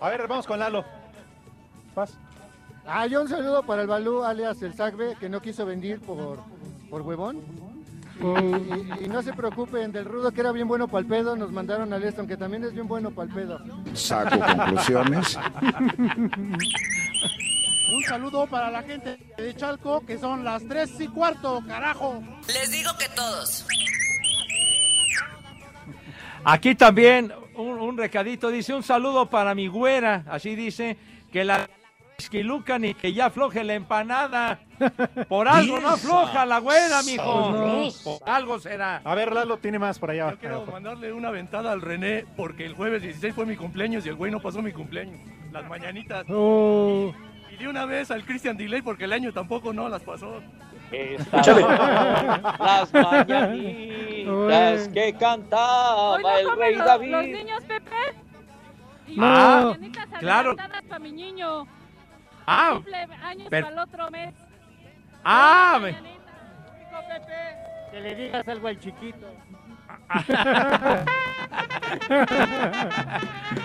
[0.00, 0.84] A ver, vamos con Lalo.
[1.94, 2.16] Paz.
[2.86, 6.40] Ah, yo un saludo para el Balú, alias el Sagbe, que no quiso venir por,
[6.90, 7.40] por huevón.
[8.20, 11.34] Y, y- y no se preocupen, del rudo que era bien bueno para el pedo,
[11.36, 13.60] nos mandaron al Eston, que también es bien bueno para el pedo.
[13.94, 15.38] Saco conclusiones.
[17.94, 22.22] Un saludo para la gente de Chalco, que son las tres y cuarto, carajo.
[22.46, 23.66] Les digo que todos.
[26.44, 30.96] Aquí también un, un recadito dice un saludo para mi güera, así dice
[31.30, 31.68] que la
[32.18, 34.60] esquilucan y que ya afloje la empanada.
[35.28, 37.90] Por algo no afloja la güera, mijo.
[38.04, 39.00] Por algo será.
[39.04, 40.36] A ver, Lalo tiene más por allá.
[40.40, 44.16] Quiero mandarle una ventada al René porque el jueves 16 fue mi cumpleaños y el
[44.16, 45.20] güey no pasó mi cumpleaños.
[45.52, 46.24] Las mañanitas.
[46.28, 47.12] Oh.
[47.50, 50.40] Y de una vez al Christian Delay porque el año tampoco no las pasó.
[52.58, 57.10] Las mañanitas que cantaba no el rey los, David.
[57.10, 57.90] los niños, Pepe.
[59.08, 59.26] Y No.
[59.26, 60.56] las mañanitas Claro.
[60.56, 61.66] para mi niño.
[62.54, 64.34] Ah, Cumple años pero- para el otro mes.
[65.24, 65.96] Ah, me-
[67.90, 69.26] Que le digas algo al chiquito.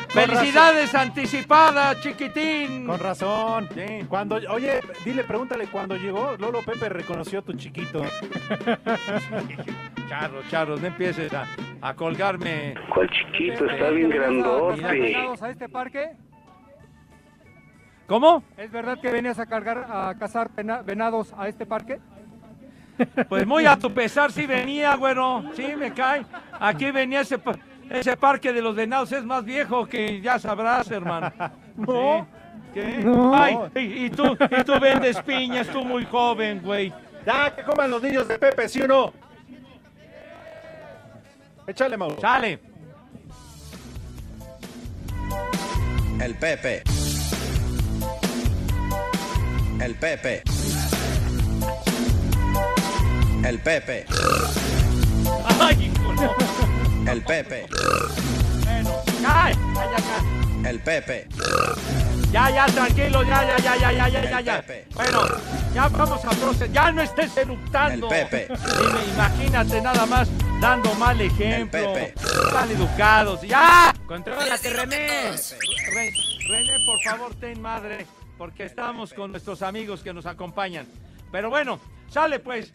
[0.10, 2.86] Felicidades anticipadas, chiquitín.
[2.86, 3.69] Con razón.
[4.10, 8.02] Cuando, oye, dile, pregúntale cuando llegó, Lolo Pepe reconoció a tu chiquito.
[10.10, 11.45] Charro, charro, no empieces a,
[11.82, 12.76] a colgarme.
[12.93, 13.65] ¿Cuál chiquito?
[13.65, 14.86] Está bien grandote.
[15.41, 16.12] a este parque?
[18.07, 18.41] ¿Cómo?
[18.57, 20.49] ¿Es verdad que venías a cargar a cazar
[20.85, 21.99] venados a este parque?
[23.29, 25.43] Pues muy a tu pesar sí venía, güero.
[25.55, 26.25] Sí, me cae.
[26.59, 27.57] Aquí venía ese, pa-
[27.89, 29.11] ese parque de los venados.
[29.11, 31.31] Es más viejo que ya sabrás, hermano.
[31.77, 32.25] No.
[32.25, 32.71] Sí.
[32.73, 32.97] ¿Qué?
[33.03, 33.35] No.
[33.35, 36.91] Ay, y, y tú, y tú vendes piñas, tú muy joven, güey.
[37.23, 39.13] Ya, que coman los niños de Pepe, ¿sí o no?
[41.67, 42.19] Échale, Mauro.
[42.19, 42.59] Sale.
[46.19, 46.81] El Pepe.
[49.79, 50.43] El Pepe.
[53.45, 54.05] El Pepe.
[55.59, 57.11] Ay, no.
[57.11, 57.67] El Pepe.
[58.65, 59.03] Bueno.
[60.65, 61.27] El Pepe.
[62.31, 64.65] Ya, ya, tranquilo, ya, ya, ya, ya, ya, ya, ya, ya.
[64.93, 65.21] Bueno,
[65.73, 66.71] ya vamos a proceder.
[66.73, 68.09] Ya no estés eructando.
[68.11, 68.47] El Pepe.
[68.49, 70.27] Dime, imagínate nada más
[70.59, 71.93] dando mal ejemplo.
[72.53, 73.41] Mal educados.
[73.43, 73.93] ¡Ya!
[74.05, 75.07] Contrólate, René.
[75.07, 76.13] Re-
[76.49, 78.05] René, por favor, ten madre,
[78.38, 80.86] porque estamos con nuestros amigos que nos acompañan.
[81.32, 82.73] Pero bueno, sale pues.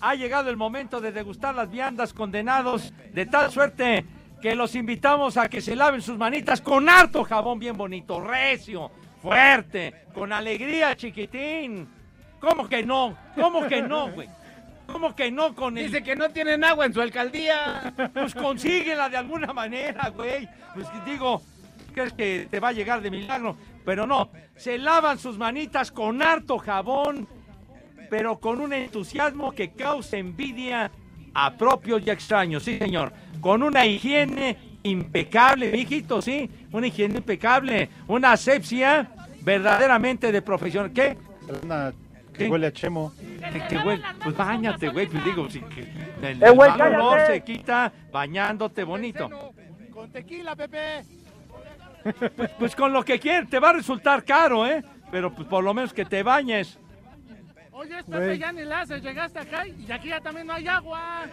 [0.00, 4.04] Ha llegado el momento de degustar las viandas condenados de tal suerte
[4.40, 8.92] que los invitamos a que se laven sus manitas con harto jabón bien bonito, recio,
[9.20, 11.88] fuerte, con alegría, chiquitín.
[12.40, 13.16] ¿Cómo que no?
[13.34, 14.28] ¿Cómo que no, güey?
[14.86, 15.86] ¿Cómo que no con el...
[15.86, 17.92] Dice que no tienen agua en su alcaldía.
[18.14, 20.48] Pues consíguela de alguna manera, güey.
[20.74, 21.42] Pues digo,
[21.98, 24.30] crees que te va a llegar de milagro, pero no.
[24.56, 27.26] Se lavan sus manitas con harto jabón,
[28.10, 30.90] pero con un entusiasmo que causa envidia
[31.34, 33.12] a propios y extraños, sí, señor.
[33.40, 36.50] Con una higiene impecable, mijito, sí.
[36.72, 39.10] Una higiene impecable, una asepsia
[39.42, 40.92] verdaderamente de profesión.
[40.92, 41.16] ¿Qué?
[41.62, 41.92] Una
[42.32, 42.50] que ¿Qué?
[42.50, 43.12] huele a chemo.
[43.52, 45.80] Que, que, güey, pues bañate, güey, pues digo, sí, que
[46.22, 49.28] el, Eh, güey, mal olor se quita bañándote bonito.
[49.92, 51.02] Con tequila, Pepe.
[52.36, 54.84] Pues, pues con lo que quieras, te va a resultar caro, ¿eh?
[55.10, 56.78] Pero pues por lo menos que te bañes.
[57.72, 58.20] Oye, Güey.
[58.20, 59.02] Pepe, ya ni la haces.
[59.02, 61.22] Llegaste acá y aquí ya también no hay agua.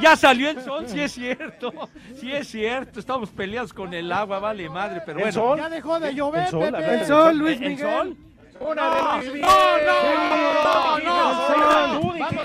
[0.00, 1.72] Ya salió el sol, sí es cierto.
[2.20, 5.40] Sí es cierto, estamos peleados con el agua, vale madre, pero ¿El bueno.
[5.40, 5.58] sol?
[5.58, 6.90] Ya dejó de llover, El sol, a Pepe.
[6.90, 7.90] ver, El sol, Luis ¿El Miguel.
[7.92, 8.16] sol?
[8.60, 9.42] Una No, de Luis Miguel.
[9.42, 12.36] no, no, no, no, el sol.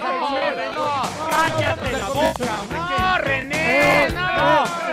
[0.76, 2.56] no, cállate la boca.
[2.72, 4.89] No, René, no.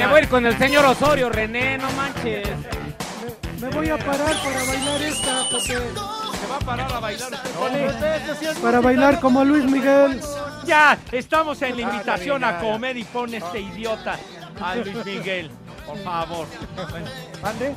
[0.00, 0.12] Me no.
[0.12, 2.48] voy a ir con el señor Osorio, René, no manches.
[3.60, 5.60] Me voy a parar para bailar esta, Pepe.
[5.60, 10.18] Se va a parar a bailar usted, Para bailar como Luis Miguel.
[10.64, 14.18] Ya, estamos en la invitación a comer y pone este idiota
[14.58, 15.50] a Luis Miguel.
[15.86, 16.46] Por favor.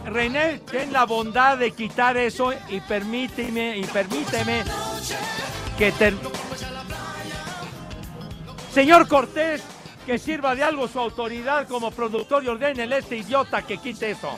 [0.06, 4.64] René, ten la bondad de quitar eso y permíteme, y permíteme
[5.78, 6.14] que te...
[8.74, 9.62] Señor Cortés,
[10.06, 14.12] que sirva de algo su autoridad como productor y ordene a este idiota que quite
[14.12, 14.38] eso.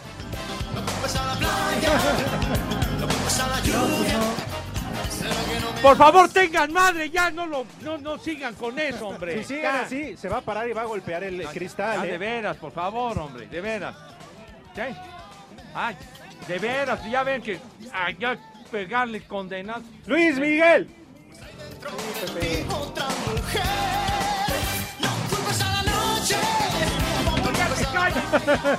[5.81, 9.39] Por favor, tengan madre, ya no lo no, no sigan con eso, hombre.
[9.39, 9.81] Si siguen Ya.
[9.81, 11.99] así, se va a parar y va a golpear el cristal.
[12.01, 12.11] Ah, ¿eh?
[12.11, 13.95] de veras, por favor, hombre, de veras.
[14.73, 14.95] ¿Qué?
[15.73, 15.95] Ay,
[16.47, 17.59] de veras, ya ven que
[17.93, 18.37] ay, ya
[18.71, 19.81] pegarle condenas.
[20.05, 20.89] Luis Miguel.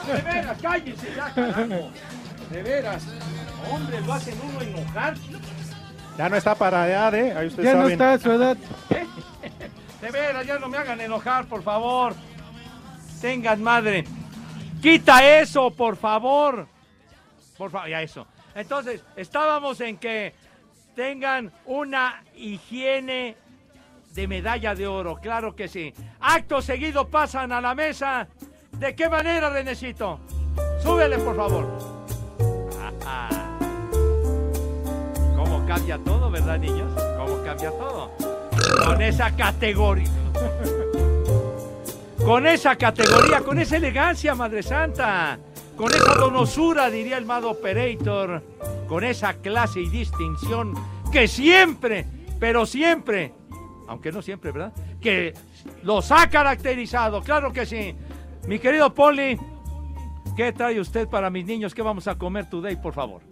[0.07, 1.91] De veras, cállense ya, carajo.
[2.51, 3.03] De veras.
[3.71, 5.15] Hombre, lo hacen uno enojar.
[6.17, 7.35] Ya no está para allá, ¿eh?
[7.37, 7.93] Ahí ustedes Ya no saben.
[7.93, 8.57] está a su edad.
[10.01, 12.15] De veras, ya no me hagan enojar, por favor.
[13.21, 14.05] Tengan madre.
[14.81, 16.69] Quita eso, por favor.
[17.57, 18.27] Por favor, ya eso.
[18.55, 20.35] Entonces, estábamos en que
[20.95, 23.37] tengan una higiene
[24.17, 25.93] de medalla de oro, claro que sí.
[26.21, 28.27] Acto seguido pasan a la mesa.
[28.73, 30.19] ¿De qué manera, Renecito?
[30.83, 31.67] Súbele, por favor.
[32.81, 33.59] Ah, ah.
[35.37, 36.91] ¿Cómo cambia todo, verdad, niños?
[37.19, 38.11] ¿Cómo cambia todo?
[38.87, 40.11] Con esa categoría.
[42.25, 45.39] Con esa categoría, con esa elegancia, Madre Santa.
[45.77, 48.43] Con esa donosura, diría el Mad Operator.
[48.89, 50.75] Con esa clase y distinción
[51.13, 52.05] que siempre,
[52.41, 53.33] pero siempre,
[53.89, 54.73] aunque no siempre, ¿verdad?
[55.01, 55.35] Que
[55.83, 57.95] los ha caracterizado, claro que sí.
[58.47, 59.39] Mi querido Poli,
[60.37, 61.75] ¿qué trae usted para mis niños?
[61.75, 63.23] ¿Qué vamos a comer today, por favor?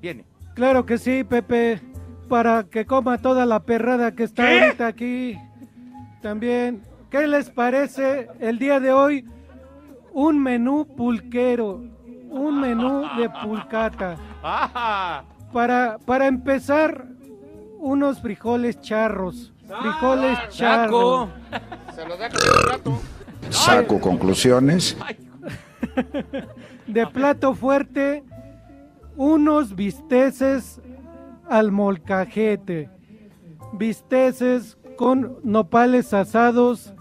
[0.00, 0.24] Viene.
[0.54, 1.80] Claro que sí, Pepe.
[2.28, 4.60] Para que coma toda la perrada que está ¿Qué?
[4.62, 5.38] ahorita aquí.
[6.22, 9.26] También, ¿qué les parece el día de hoy?
[10.12, 11.82] Un menú pulquero.
[12.30, 14.16] Un menú de pulcata.
[14.42, 15.24] ¡Ah!
[15.52, 17.06] Para, para empezar,
[17.78, 19.51] unos frijoles charros.
[19.66, 21.28] Frijoles charros.
[21.94, 23.00] Se los da con el plato.
[23.50, 24.96] Saco conclusiones.
[26.86, 28.22] De plato fuerte,
[29.16, 30.80] unos bisteces
[31.48, 32.88] al molcajete.
[33.74, 36.92] Bisteces con nopales asados,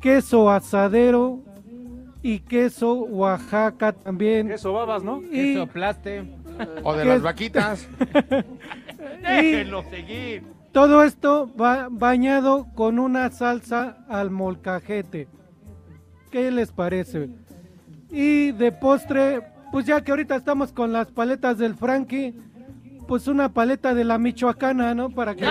[0.00, 1.40] queso asadero
[2.22, 4.48] y queso Oaxaca también.
[4.48, 5.22] Queso babas, ¿no?
[5.30, 6.24] Y- Queso plaste.
[6.84, 7.86] O de ¿Qué las vaquitas.
[9.22, 10.42] Déjenlo seguir.
[10.76, 15.26] Todo esto va bañado con una salsa al molcajete.
[16.30, 17.30] ¿Qué les parece?
[18.10, 19.40] Y de postre,
[19.72, 22.38] pues ya que ahorita estamos con las paletas del Frankie,
[23.08, 25.08] pues una paleta de la Michoacana, ¿no?
[25.08, 25.46] Para que...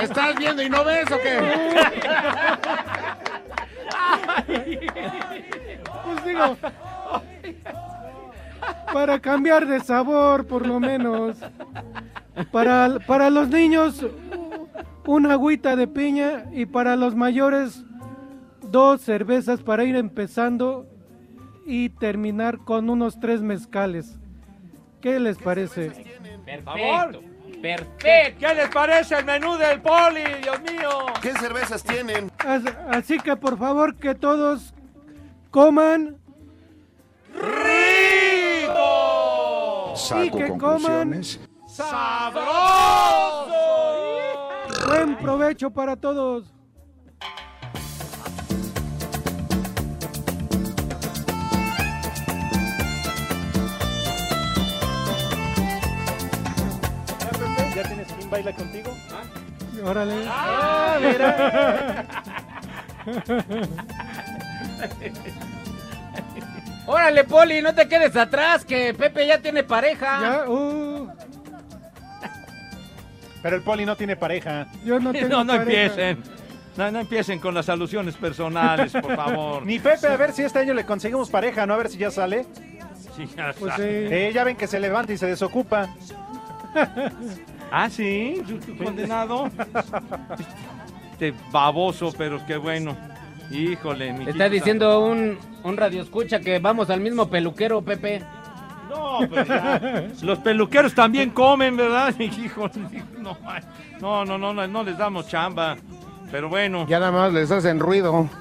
[0.00, 1.40] ¿Estás viendo y no ves o qué?
[6.04, 6.56] Pues digo,
[8.94, 11.36] para cambiar de sabor, por lo menos.
[12.52, 14.06] Para, para los niños,
[15.04, 17.82] una agüita de piña y para los mayores,
[18.62, 20.86] dos cervezas para ir empezando
[21.66, 24.16] y terminar con unos tres mezcales.
[25.00, 25.90] ¿Qué les parece?
[26.64, 27.20] favor.
[27.60, 28.46] Perfecto.
[28.46, 30.90] ¿Qué les parece el menú del poli, Dios mío?
[31.20, 32.30] ¿Qué cervezas tienen?
[32.38, 34.72] As- Así que por favor que todos
[35.50, 36.16] coman
[37.34, 38.43] ¡Rico!
[39.94, 41.40] Y Saco que coman conclusiones.
[41.68, 43.54] ¡Sabroso!
[44.88, 46.52] buen provecho para todos.
[57.74, 58.92] ¿Ya tienes quien baila contigo?
[59.84, 60.24] Órale.
[60.28, 62.06] Ah, mira.
[66.86, 70.20] Órale, Poli, no te quedes atrás, que Pepe ya tiene pareja.
[70.20, 71.08] Ya, uh,
[73.42, 74.66] Pero el poli no tiene pareja.
[74.84, 75.82] yo no tengo No, no pareja.
[75.84, 76.22] empiecen.
[76.76, 79.64] No, no empiecen con las alusiones personales, por favor.
[79.64, 81.74] Ni Pepe, a ver si este año le conseguimos pareja, ¿no?
[81.74, 82.44] A ver si ya sale.
[83.16, 84.08] Sí, ya Pues sabe.
[84.08, 84.14] sí.
[84.14, 85.88] Eh, ya ven que se levanta y se desocupa.
[87.76, 88.40] Ah, sí,
[88.78, 89.50] condenado.
[91.12, 92.96] Este baboso, pero qué bueno.
[93.50, 98.22] Híjole, mi Está diciendo un, un radio escucha que vamos al mismo peluquero, Pepe.
[98.88, 100.08] No, pues ya.
[100.22, 102.14] Los peluqueros también comen, ¿verdad?
[102.18, 102.72] Híjole,
[103.18, 103.36] no,
[104.00, 105.76] no, no, no, no, no les damos chamba.
[106.30, 106.86] Pero bueno.
[106.86, 108.28] Ya nada más les hacen ruido.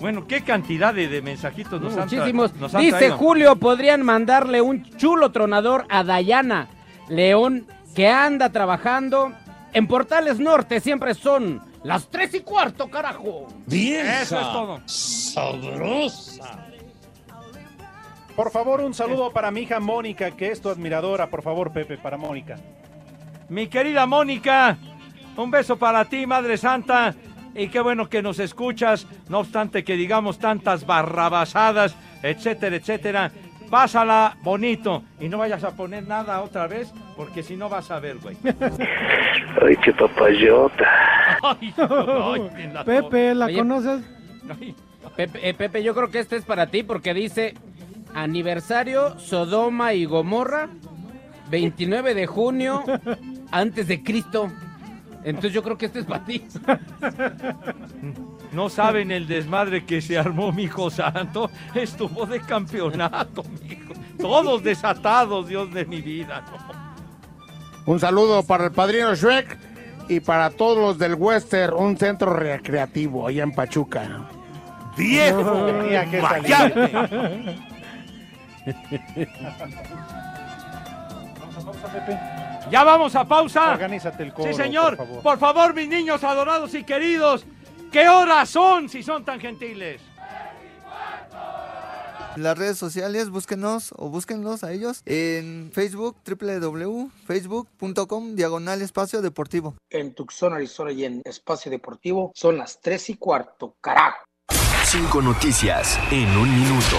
[0.00, 3.16] Bueno, qué cantidad de, de mensajitos nos han nos han Dice traído.
[3.16, 6.68] Julio, podrían mandarle un chulo tronador a Dayana
[7.08, 9.32] León, que anda trabajando
[9.72, 13.46] En Portales Norte siempre son las tres y cuarto, carajo.
[13.66, 14.22] Vieja.
[14.22, 14.80] Eso es todo.
[14.86, 16.66] Sabrosa.
[18.34, 21.30] Por favor, un saludo para mi hija Mónica, que es tu admiradora.
[21.30, 22.56] Por favor, Pepe, para Mónica.
[23.48, 24.76] Mi querida Mónica,
[25.36, 27.14] un beso para ti, Madre Santa.
[27.54, 33.30] Y qué bueno que nos escuchas, no obstante que digamos tantas barrabasadas, etcétera, etcétera.
[33.70, 37.98] Pásala bonito y no vayas a poner nada otra vez, porque si no vas a
[38.00, 38.36] ver, güey.
[38.44, 40.84] Ay, qué papayota.
[41.42, 44.02] Ay, ay, la Pepe, ¿la Oye, conoces?
[45.16, 47.54] Pepe, eh, Pepe, yo creo que este es para ti porque dice
[48.14, 50.68] aniversario Sodoma y Gomorra,
[51.50, 52.84] 29 de junio
[53.50, 54.50] antes de Cristo.
[55.24, 56.46] Entonces yo creo que este es para ti.
[58.54, 61.50] No saben el desmadre que se armó mi hijo santo.
[61.74, 63.92] Estuvo de campeonato, mijo.
[64.18, 66.42] Todos desatados, Dios de mi vida.
[66.50, 67.92] ¿no?
[67.92, 69.58] Un saludo para el padrino Shrek
[70.08, 74.06] y para todos los del Western, un centro recreativo allá en Pachuca.
[74.96, 75.42] ¡Viejo!
[75.66, 76.42] Tenía que salir.
[76.42, 77.56] mayate.
[81.40, 82.18] Vamos a pausa, Pepe.
[82.70, 83.70] Ya vamos a pausa.
[83.72, 84.96] Organízate el coro, Sí, señor.
[84.96, 85.22] por favor.
[85.22, 87.44] Por favor, mis niños adorados y queridos.
[87.94, 90.02] ¿Qué horas son si son tan gentiles?
[92.34, 99.76] Las redes sociales, búsquenos o búsquenlos a ellos en Facebook, www.facebook.com, diagonal espacio deportivo.
[99.90, 104.24] En Tucson, Arizona y en Espacio Deportivo son las 3 y cuarto, carajo.
[104.86, 106.96] Cinco noticias en un minuto.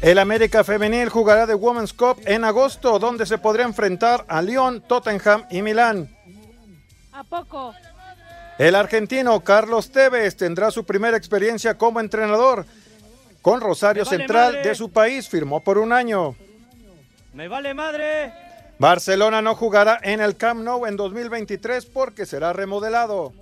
[0.00, 4.80] El América Femenil jugará de Women's Cup en agosto, donde se podrá enfrentar a Lyon,
[4.80, 6.12] Tottenham y Milán.
[7.12, 7.72] ¿A poco?
[8.60, 12.66] El argentino Carlos Tevez tendrá su primera experiencia como entrenador.
[13.40, 14.68] Con Rosario vale Central madre.
[14.68, 16.36] de su país firmó por un año.
[17.32, 18.34] ¡Me vale madre!
[18.78, 23.32] Barcelona no jugará en el Camp Nou en 2023 porque será remodelado.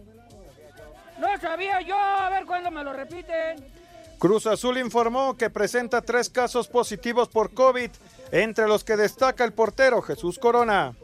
[1.18, 3.66] No sabía yo, a ver cuándo me lo repiten.
[4.20, 7.90] Cruz Azul informó que presenta tres casos positivos por COVID,
[8.30, 10.94] entre los que destaca el portero Jesús Corona.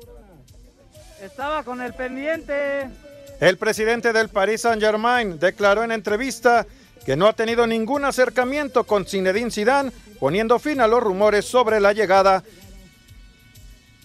[1.21, 2.89] Estaba con el pendiente.
[3.45, 6.67] El presidente del Paris Saint-Germain declaró en entrevista
[7.05, 11.79] que no ha tenido ningún acercamiento con Zinedine Zidane, poniendo fin a los rumores sobre
[11.79, 12.43] la llegada.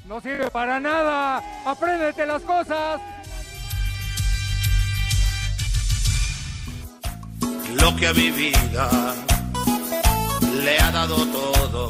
[0.10, 1.42] No sirve para nada.
[1.66, 3.00] Apréndete las cosas.
[7.76, 9.16] Lo que a mi vida
[10.66, 11.90] le ha dado todo.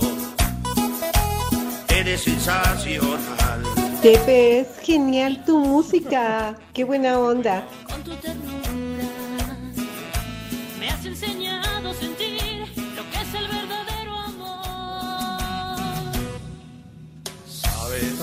[1.88, 3.88] Eres sensacional.
[4.02, 6.56] Pepe, es genial tu música.
[6.74, 7.68] Qué buena onda.
[7.84, 9.04] Con tu ternura
[10.80, 15.41] me has enseñado a sentir lo que es el verdadero amor.
[17.45, 18.22] ¿Sabes?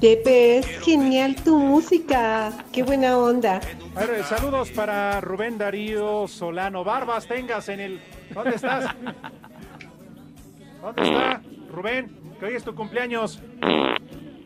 [0.00, 2.50] Pepe, es genial tu música.
[2.72, 3.60] Qué buena onda.
[3.94, 6.82] A ver, eh, saludos para Rubén Darío Solano.
[6.82, 8.00] Barbas tengas en el.
[8.32, 8.94] ¿Dónde estás?
[10.80, 11.42] ¿Dónde está?
[11.70, 13.38] Rubén, que hoy es tu cumpleaños.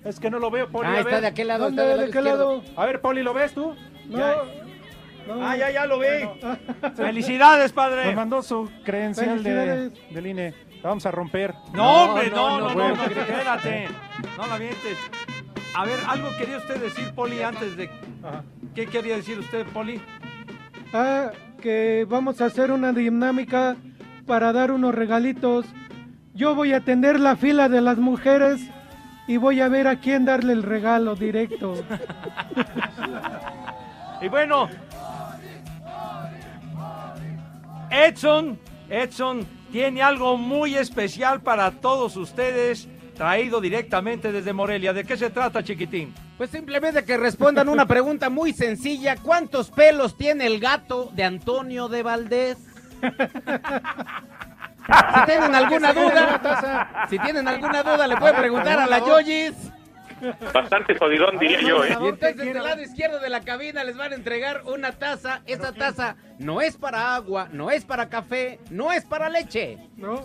[0.07, 0.89] Es que no lo veo, Poli.
[0.89, 1.21] Ah, a está ver.
[1.21, 1.83] de aquel lado, ¿Dónde?
[1.83, 2.63] está del ¿De lado qué lado?
[2.77, 3.75] A ver, Poli, ¿lo ves tú?
[4.09, 4.19] No.
[4.19, 4.37] Ya.
[5.43, 6.07] Ah, ya, ya lo vi.
[6.97, 8.07] Felicidades, padre.
[8.07, 10.55] Nos mandó su credencial de, del INE.
[10.83, 11.53] La vamos a romper.
[11.75, 12.95] No, hombre, no, no, no, bueno.
[12.97, 13.89] no, espérate.
[14.37, 14.99] No la mientes.
[15.75, 17.91] A ver, algo quería usted decir, Poli, antes de...
[18.75, 20.01] ¿Qué quería decir usted, Poli?
[20.93, 23.77] Ah, que vamos a hacer una dinámica
[24.27, 25.67] para dar unos regalitos.
[26.35, 28.61] Yo voy a atender la fila de las mujeres
[29.27, 31.75] y voy a ver a quién darle el regalo directo.
[34.19, 34.71] Y bueno,
[37.91, 38.59] Edson,
[38.89, 44.95] Edson tiene algo muy especial para todos ustedes, traído directamente desde Morelia.
[44.95, 46.15] ¿De qué se trata, chiquitín?
[46.39, 49.17] Pues simplemente que respondan una pregunta muy sencilla.
[49.17, 52.59] ¿Cuántos pelos tiene el gato de Antonio de Valdés?
[54.87, 59.73] Si tienen alguna duda, si tienen alguna duda, le pueden preguntar a la Yoyis.
[60.55, 61.95] Bastante jodidón, diría yo, ¿eh?
[62.01, 65.43] Y entonces del lado izquierdo de la cabina les van a entregar una taza.
[65.47, 69.77] Esa taza no es para agua, no es para café, no es para leche.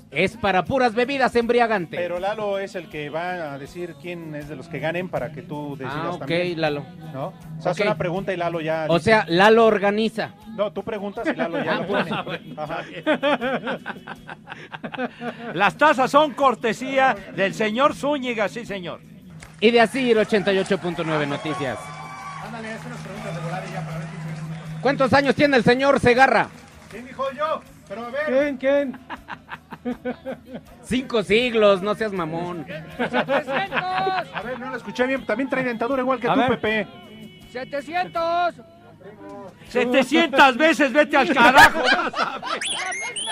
[0.10, 2.00] Es para puras bebidas embriagantes.
[2.00, 5.34] Pero Lalo es el que va a decir quién es de los que ganen para
[5.34, 6.62] que tú decidas Ah, ok, también.
[6.62, 6.86] Lalo.
[7.12, 7.34] ¿No?
[7.58, 8.86] O sea, hace una pregunta y Lalo ya...
[8.88, 10.32] O sea, Lalo organiza.
[10.56, 12.56] No, tú preguntas y Lalo ya Ah, lo pone.
[12.58, 12.84] Ajá.
[15.54, 19.00] Las tazas son cortesía del señor Zúñiga, sí, señor.
[19.60, 21.78] Y de así ir 88.9 Noticias.
[22.46, 24.22] Ándale, haz unas preguntas de volada y ya para ver quién
[24.76, 26.48] se- ¿Cuántos años tiene el señor Segarra?
[26.90, 27.62] ¿Quién dijo yo?
[27.88, 28.26] Pero a ver...
[28.28, 29.00] ¿Quién, quién?
[30.84, 32.66] Cinco siglos, no seas mamón.
[33.00, 35.26] A ver, no lo escuché bien.
[35.26, 36.50] También trae dentadura igual que A tú, ver.
[36.60, 36.88] Pepe.
[37.52, 38.56] 700.
[39.72, 41.82] 700 veces vete al carajo.
[41.82, 42.40] Vas a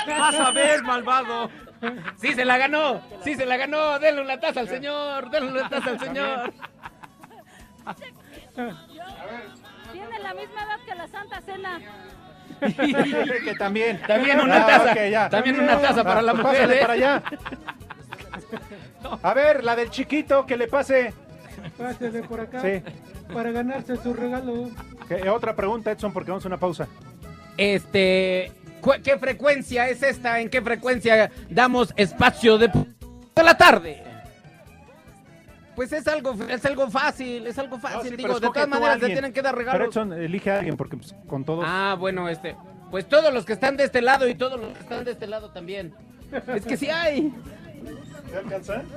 [0.05, 1.49] ver, vas a ver malvado.
[2.17, 3.99] Sí se la ganó, sí se la ganó.
[3.99, 6.53] Denle una taza al señor, denle una taza al señor.
[9.91, 11.79] Tiene la misma edad que la Santa Cena.
[13.43, 14.01] que también.
[14.05, 16.51] También una Ah, taza, también una taza para la mujer.
[16.51, 16.81] Pásale ¿eh?
[16.81, 17.23] para allá.
[19.23, 21.13] A ver, la del chiquito, que le pase.
[21.79, 22.83] Pásele por acá Sí.
[23.33, 24.69] para ganarse su regalo.
[25.07, 26.87] Que- otra pregunta, Edson, porque vamos a una pausa.
[27.57, 28.51] Este,
[29.03, 30.39] ¿qué frecuencia es esta?
[30.39, 34.03] ¿En qué frecuencia damos espacio de, de la tarde?
[35.75, 37.97] Pues es algo, es algo fácil, es algo fácil.
[37.97, 39.13] No, sí, pero Digo, de todas maneras alguien.
[39.13, 39.87] tienen que dar Pero regalos.
[39.95, 41.63] Edson, elige a alguien, porque pues, con todos.
[41.65, 42.55] Ah, bueno, este,
[42.91, 45.27] pues todos los que están de este lado y todos los que están de este
[45.27, 45.93] lado también.
[46.53, 47.33] Es que sí hay.
[48.31, 48.81] ¿Te alcanza?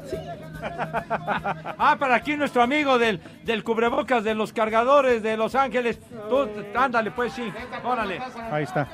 [1.79, 5.99] Ah, para aquí nuestro amigo del, del cubrebocas de los cargadores de Los Ángeles.
[6.29, 7.53] Tú, ándale, pues sí,
[7.83, 8.21] órale.
[8.51, 8.89] Ahí está.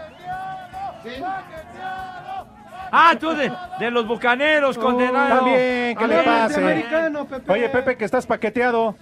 [2.91, 5.36] Ah, tú de, de los bucaneros, condenado.
[5.36, 6.84] También, ¿qué A le pase?
[7.28, 7.53] Pepe.
[7.53, 8.97] Oye, Pepe, que estás paqueteado.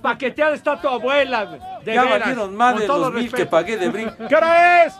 [0.00, 3.46] Paqueteada está tu abuela, güey, de Ya veras, valieron más con de los mil que
[3.46, 4.14] pagué de brinco.
[4.28, 4.94] ¿Qué hora es?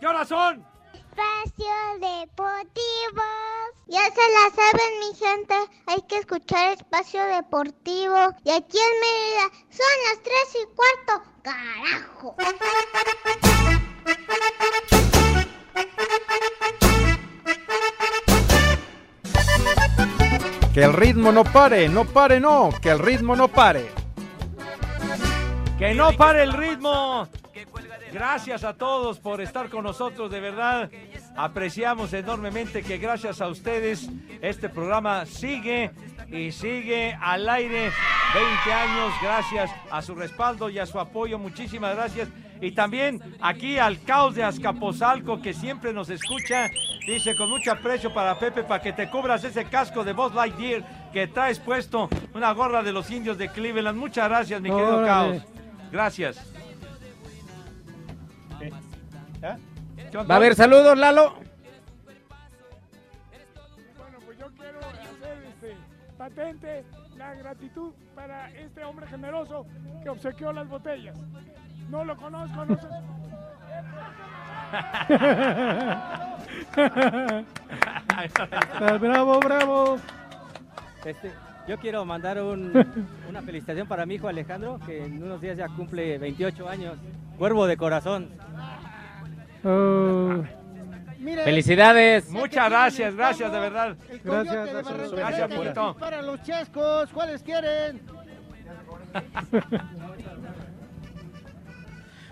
[0.00, 0.64] ¿Qué horas son?
[0.92, 1.66] Espacio
[2.00, 3.22] Deportivo.
[3.90, 5.54] Ya se la saben, mi gente.
[5.86, 8.16] Hay que escuchar Espacio Deportivo.
[8.44, 11.22] Y aquí en Mérida son las 3 y cuarto.
[11.42, 12.36] ¡Carajo!
[20.74, 23.90] Que el ritmo no pare, no pare, no, que el ritmo no pare.
[25.78, 27.26] Que no pare el ritmo.
[28.12, 30.90] Gracias a todos por estar con nosotros, de verdad.
[31.36, 34.08] Apreciamos enormemente que gracias a ustedes
[34.40, 35.90] este programa sigue
[36.30, 37.90] y sigue al aire
[38.34, 41.38] 20 años gracias a su respaldo y a su apoyo.
[41.38, 42.28] Muchísimas gracias.
[42.60, 46.68] Y también aquí al caos de Azcapotzalco que siempre nos escucha.
[47.06, 51.10] Dice con mucho aprecio para Pepe para que te cubras ese casco de Buzz Lightyear
[51.12, 53.98] que traes puesto una gorra de los indios de Cleveland.
[53.98, 55.06] Muchas gracias, mi querido Órale.
[55.06, 55.42] caos.
[55.92, 56.52] Gracias.
[60.16, 61.34] Va a haber saludos, Lalo.
[63.98, 65.76] Bueno, pues yo quiero hacer este,
[66.16, 66.84] patente
[67.16, 69.66] la gratitud para este hombre generoso
[70.02, 71.16] que obsequió las botellas.
[71.90, 72.86] No lo conozco, no sé.
[79.00, 79.98] Bravo, bravo.
[81.04, 81.30] Este,
[81.66, 82.72] yo quiero mandar un-
[83.28, 86.96] una felicitación para mi hijo Alejandro, que en unos días ya cumple 28 años.
[87.38, 88.28] Cuervo de corazón.
[89.64, 90.44] Oh,
[91.44, 92.30] Felicidades.
[92.30, 93.96] Muchas gracias, gracias, de verdad.
[94.24, 95.10] gracias.
[95.12, 95.96] Gracias, Purito.
[95.98, 98.00] Para los chescos, ¿cuáles quieren?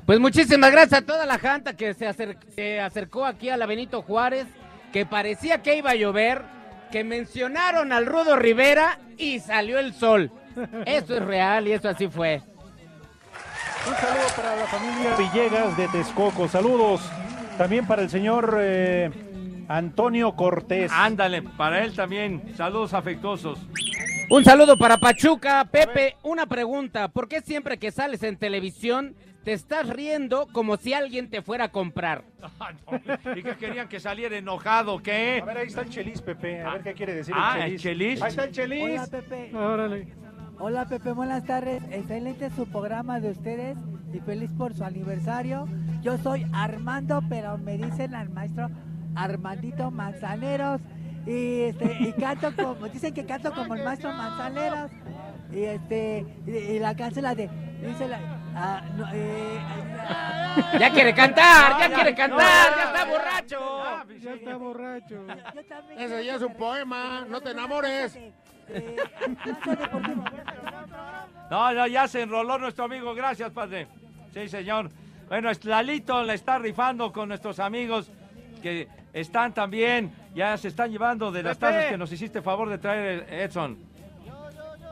[0.06, 3.66] Pues muchísimas gracias a toda la janta que se, acer- se acercó aquí a la
[3.66, 4.46] Benito Juárez,
[4.92, 6.42] que parecía que iba a llover,
[6.92, 10.30] que mencionaron al Rudo Rivera y salió el sol.
[10.86, 12.40] Eso es real y eso así fue.
[13.88, 16.48] Un saludo para la familia Villegas de Texcoco.
[16.48, 17.00] Saludos
[17.58, 19.10] también para el señor eh,
[19.68, 20.90] Antonio Cortés.
[20.92, 22.54] Ándale, para él también.
[22.56, 23.58] Saludos afectuosos.
[24.28, 25.64] Un saludo para Pachuca.
[25.70, 27.08] Pepe, una pregunta.
[27.08, 29.14] ¿Por qué siempre que sales en televisión
[29.44, 32.22] te estás riendo como si alguien te fuera a comprar?
[32.60, 33.36] Ah, no.
[33.36, 35.02] ¿Y qué querían que saliera enojado?
[35.02, 35.40] ¿Qué?
[35.42, 36.62] A ver, ahí está el Chelis, Pepe.
[36.62, 37.82] A ver qué quiere decir Ah, el ¿el Chelis.
[37.82, 38.22] Chelis?
[38.22, 38.82] Ahí está el Chelis.
[39.00, 39.56] Hola Pepe.
[39.56, 40.25] Órale.
[40.58, 41.82] Hola Pepe, buenas tardes.
[41.90, 43.76] Excelente su programa de ustedes
[44.10, 45.68] y feliz por su aniversario.
[46.00, 48.70] Yo soy Armando, pero me dicen al maestro
[49.14, 50.80] Armandito Manzaneros.
[51.26, 54.90] Y, este, y canto como, dicen que canto como el maestro Manzaneros.
[55.52, 57.50] Y este, y, la canción la de,
[58.56, 59.58] ah, no, eh,
[60.78, 63.82] Ya quiere cantar, No, ya ya, quiere cantar, ya, ya está borracho.
[64.20, 65.26] Ya está borracho.
[65.98, 68.18] Ese ya es un poema, no te enamores.
[71.50, 73.14] No, no, ya se enroló nuestro amigo.
[73.14, 73.86] Gracias, padre.
[74.34, 74.90] Sí, señor.
[75.28, 78.10] Bueno, es- Lalito la está rifando con nuestros amigos
[78.62, 82.78] que están también, ya se están llevando de las tazas que nos hiciste favor de
[82.78, 83.78] traer, Edson.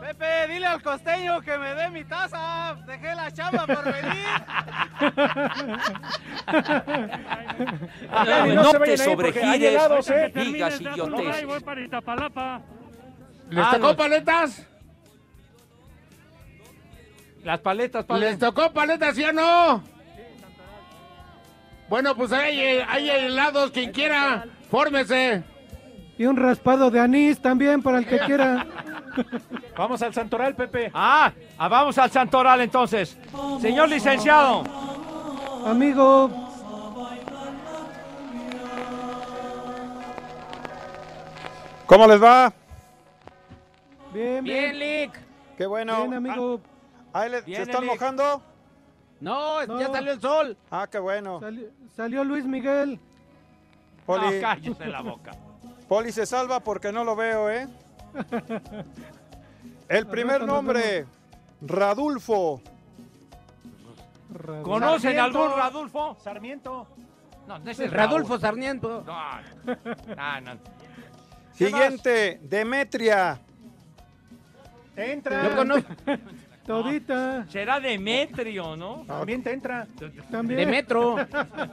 [0.00, 2.74] Pepe, dile al costeño que me dé mi taza.
[2.86, 4.26] Dejé la chamba por venir.
[8.10, 10.32] A ver, y no te sobregires, helados, ¿eh?
[10.34, 11.46] digas idioteces.
[11.46, 12.60] voy para Iztapalapa.
[13.50, 13.96] ¿Les Ah, tocó no.
[13.96, 14.66] paletas?
[17.44, 18.30] Las paletas, padre.
[18.30, 19.82] ¿Les tocó paletas, sí o no?
[21.88, 25.44] Bueno, pues hay, hay helados, quien quiera, fórmese.
[26.16, 28.66] Y un raspado de anís también para el que quiera.
[29.76, 30.90] Vamos al Santoral, Pepe.
[30.94, 33.16] Ah, ah, vamos al Santoral entonces.
[33.60, 34.64] Señor licenciado.
[35.66, 36.30] Amigo,
[41.86, 42.52] ¿Cómo les va?
[44.12, 44.72] bien, bien.
[44.72, 45.20] Bien, Lick.
[45.56, 45.96] Qué bueno.
[46.02, 46.60] Bien, amigo.
[47.12, 47.92] Ahí le- ¿Se están Lick.
[47.92, 48.42] mojando?
[49.20, 49.80] No, No.
[49.80, 50.56] ya salió el sol.
[50.70, 51.40] Ah, qué bueno.
[51.40, 52.98] Sali- salió Luis Miguel.
[54.06, 55.32] Poli, No, cállese la boca.
[55.88, 57.68] Poli se salva porque no lo veo, ¿eh?
[59.88, 61.06] El primer nombre,
[61.60, 62.60] Radulfo.
[64.62, 65.42] ¿Conocen Sarmiento.
[65.42, 66.16] algún Radulfo?
[66.20, 66.86] Sarmiento.
[67.46, 68.40] No, no es el Radolfo Raúl.
[68.40, 69.04] Sarmiento.
[69.06, 69.40] No,
[70.16, 70.60] no, no.
[71.56, 73.38] ¿Qué Siguiente, Demetria.
[74.96, 75.48] Entra.
[75.48, 75.92] Yo conozco.
[76.66, 77.46] Todita.
[77.48, 79.04] Será Demetrio, ¿no?
[79.06, 79.86] También te entra.
[80.30, 80.60] También.
[80.60, 81.16] De metro.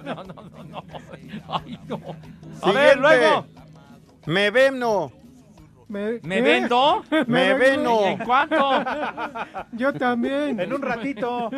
[0.03, 0.83] No, no, no, no.
[1.47, 1.95] Ay, no.
[2.61, 3.45] A ver, Siguiente, luego.
[4.25, 5.11] Mebemno.
[5.91, 6.41] ¿Me, ¿Me ¿qué?
[6.41, 7.03] vendo?
[7.27, 8.05] Me vendo.
[8.05, 8.81] ¿En cuánto?
[9.73, 10.57] Yo también.
[10.57, 11.51] En un ratito.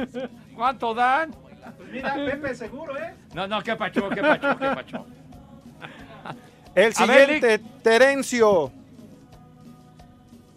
[0.56, 1.32] ¿Cuánto dan?
[1.78, 3.14] Pues mira, Pepe, seguro, ¿eh?
[3.36, 5.06] No, no, qué pacho, qué pacho, qué pacho.
[6.74, 8.72] El ver, siguiente, Terencio.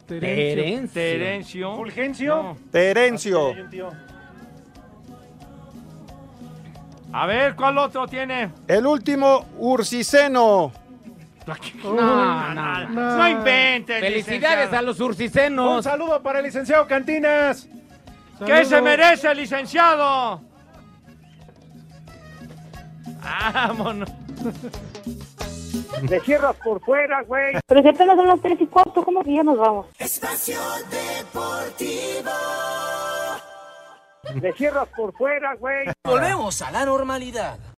[0.06, 0.92] Terencio.
[0.94, 1.76] Terencio.
[1.76, 2.34] Fulgencio.
[2.42, 2.56] No.
[2.70, 3.52] Terencio.
[7.12, 8.52] A ver, ¿cuál otro tiene?
[8.68, 10.72] El último, Ursiceno.
[11.84, 12.88] No, no.
[12.88, 13.28] No, No.
[13.28, 14.00] inventen.
[14.00, 15.84] Felicidades a los Un urcicenos.
[15.84, 17.68] saludo para el licenciado Cantinas.
[18.44, 20.40] ¿Qué se merece, licenciado?
[23.22, 24.08] Vámonos.
[26.02, 27.54] Le cierras por fuera, güey.
[27.66, 29.86] Pero si apenas son las tres y cuarto, ¿cómo que ya nos vamos?
[29.98, 30.58] Espacio
[30.90, 32.30] Deportivo.
[34.40, 35.86] Le cierras por fuera, güey.
[36.04, 37.58] Volvemos a la normalidad.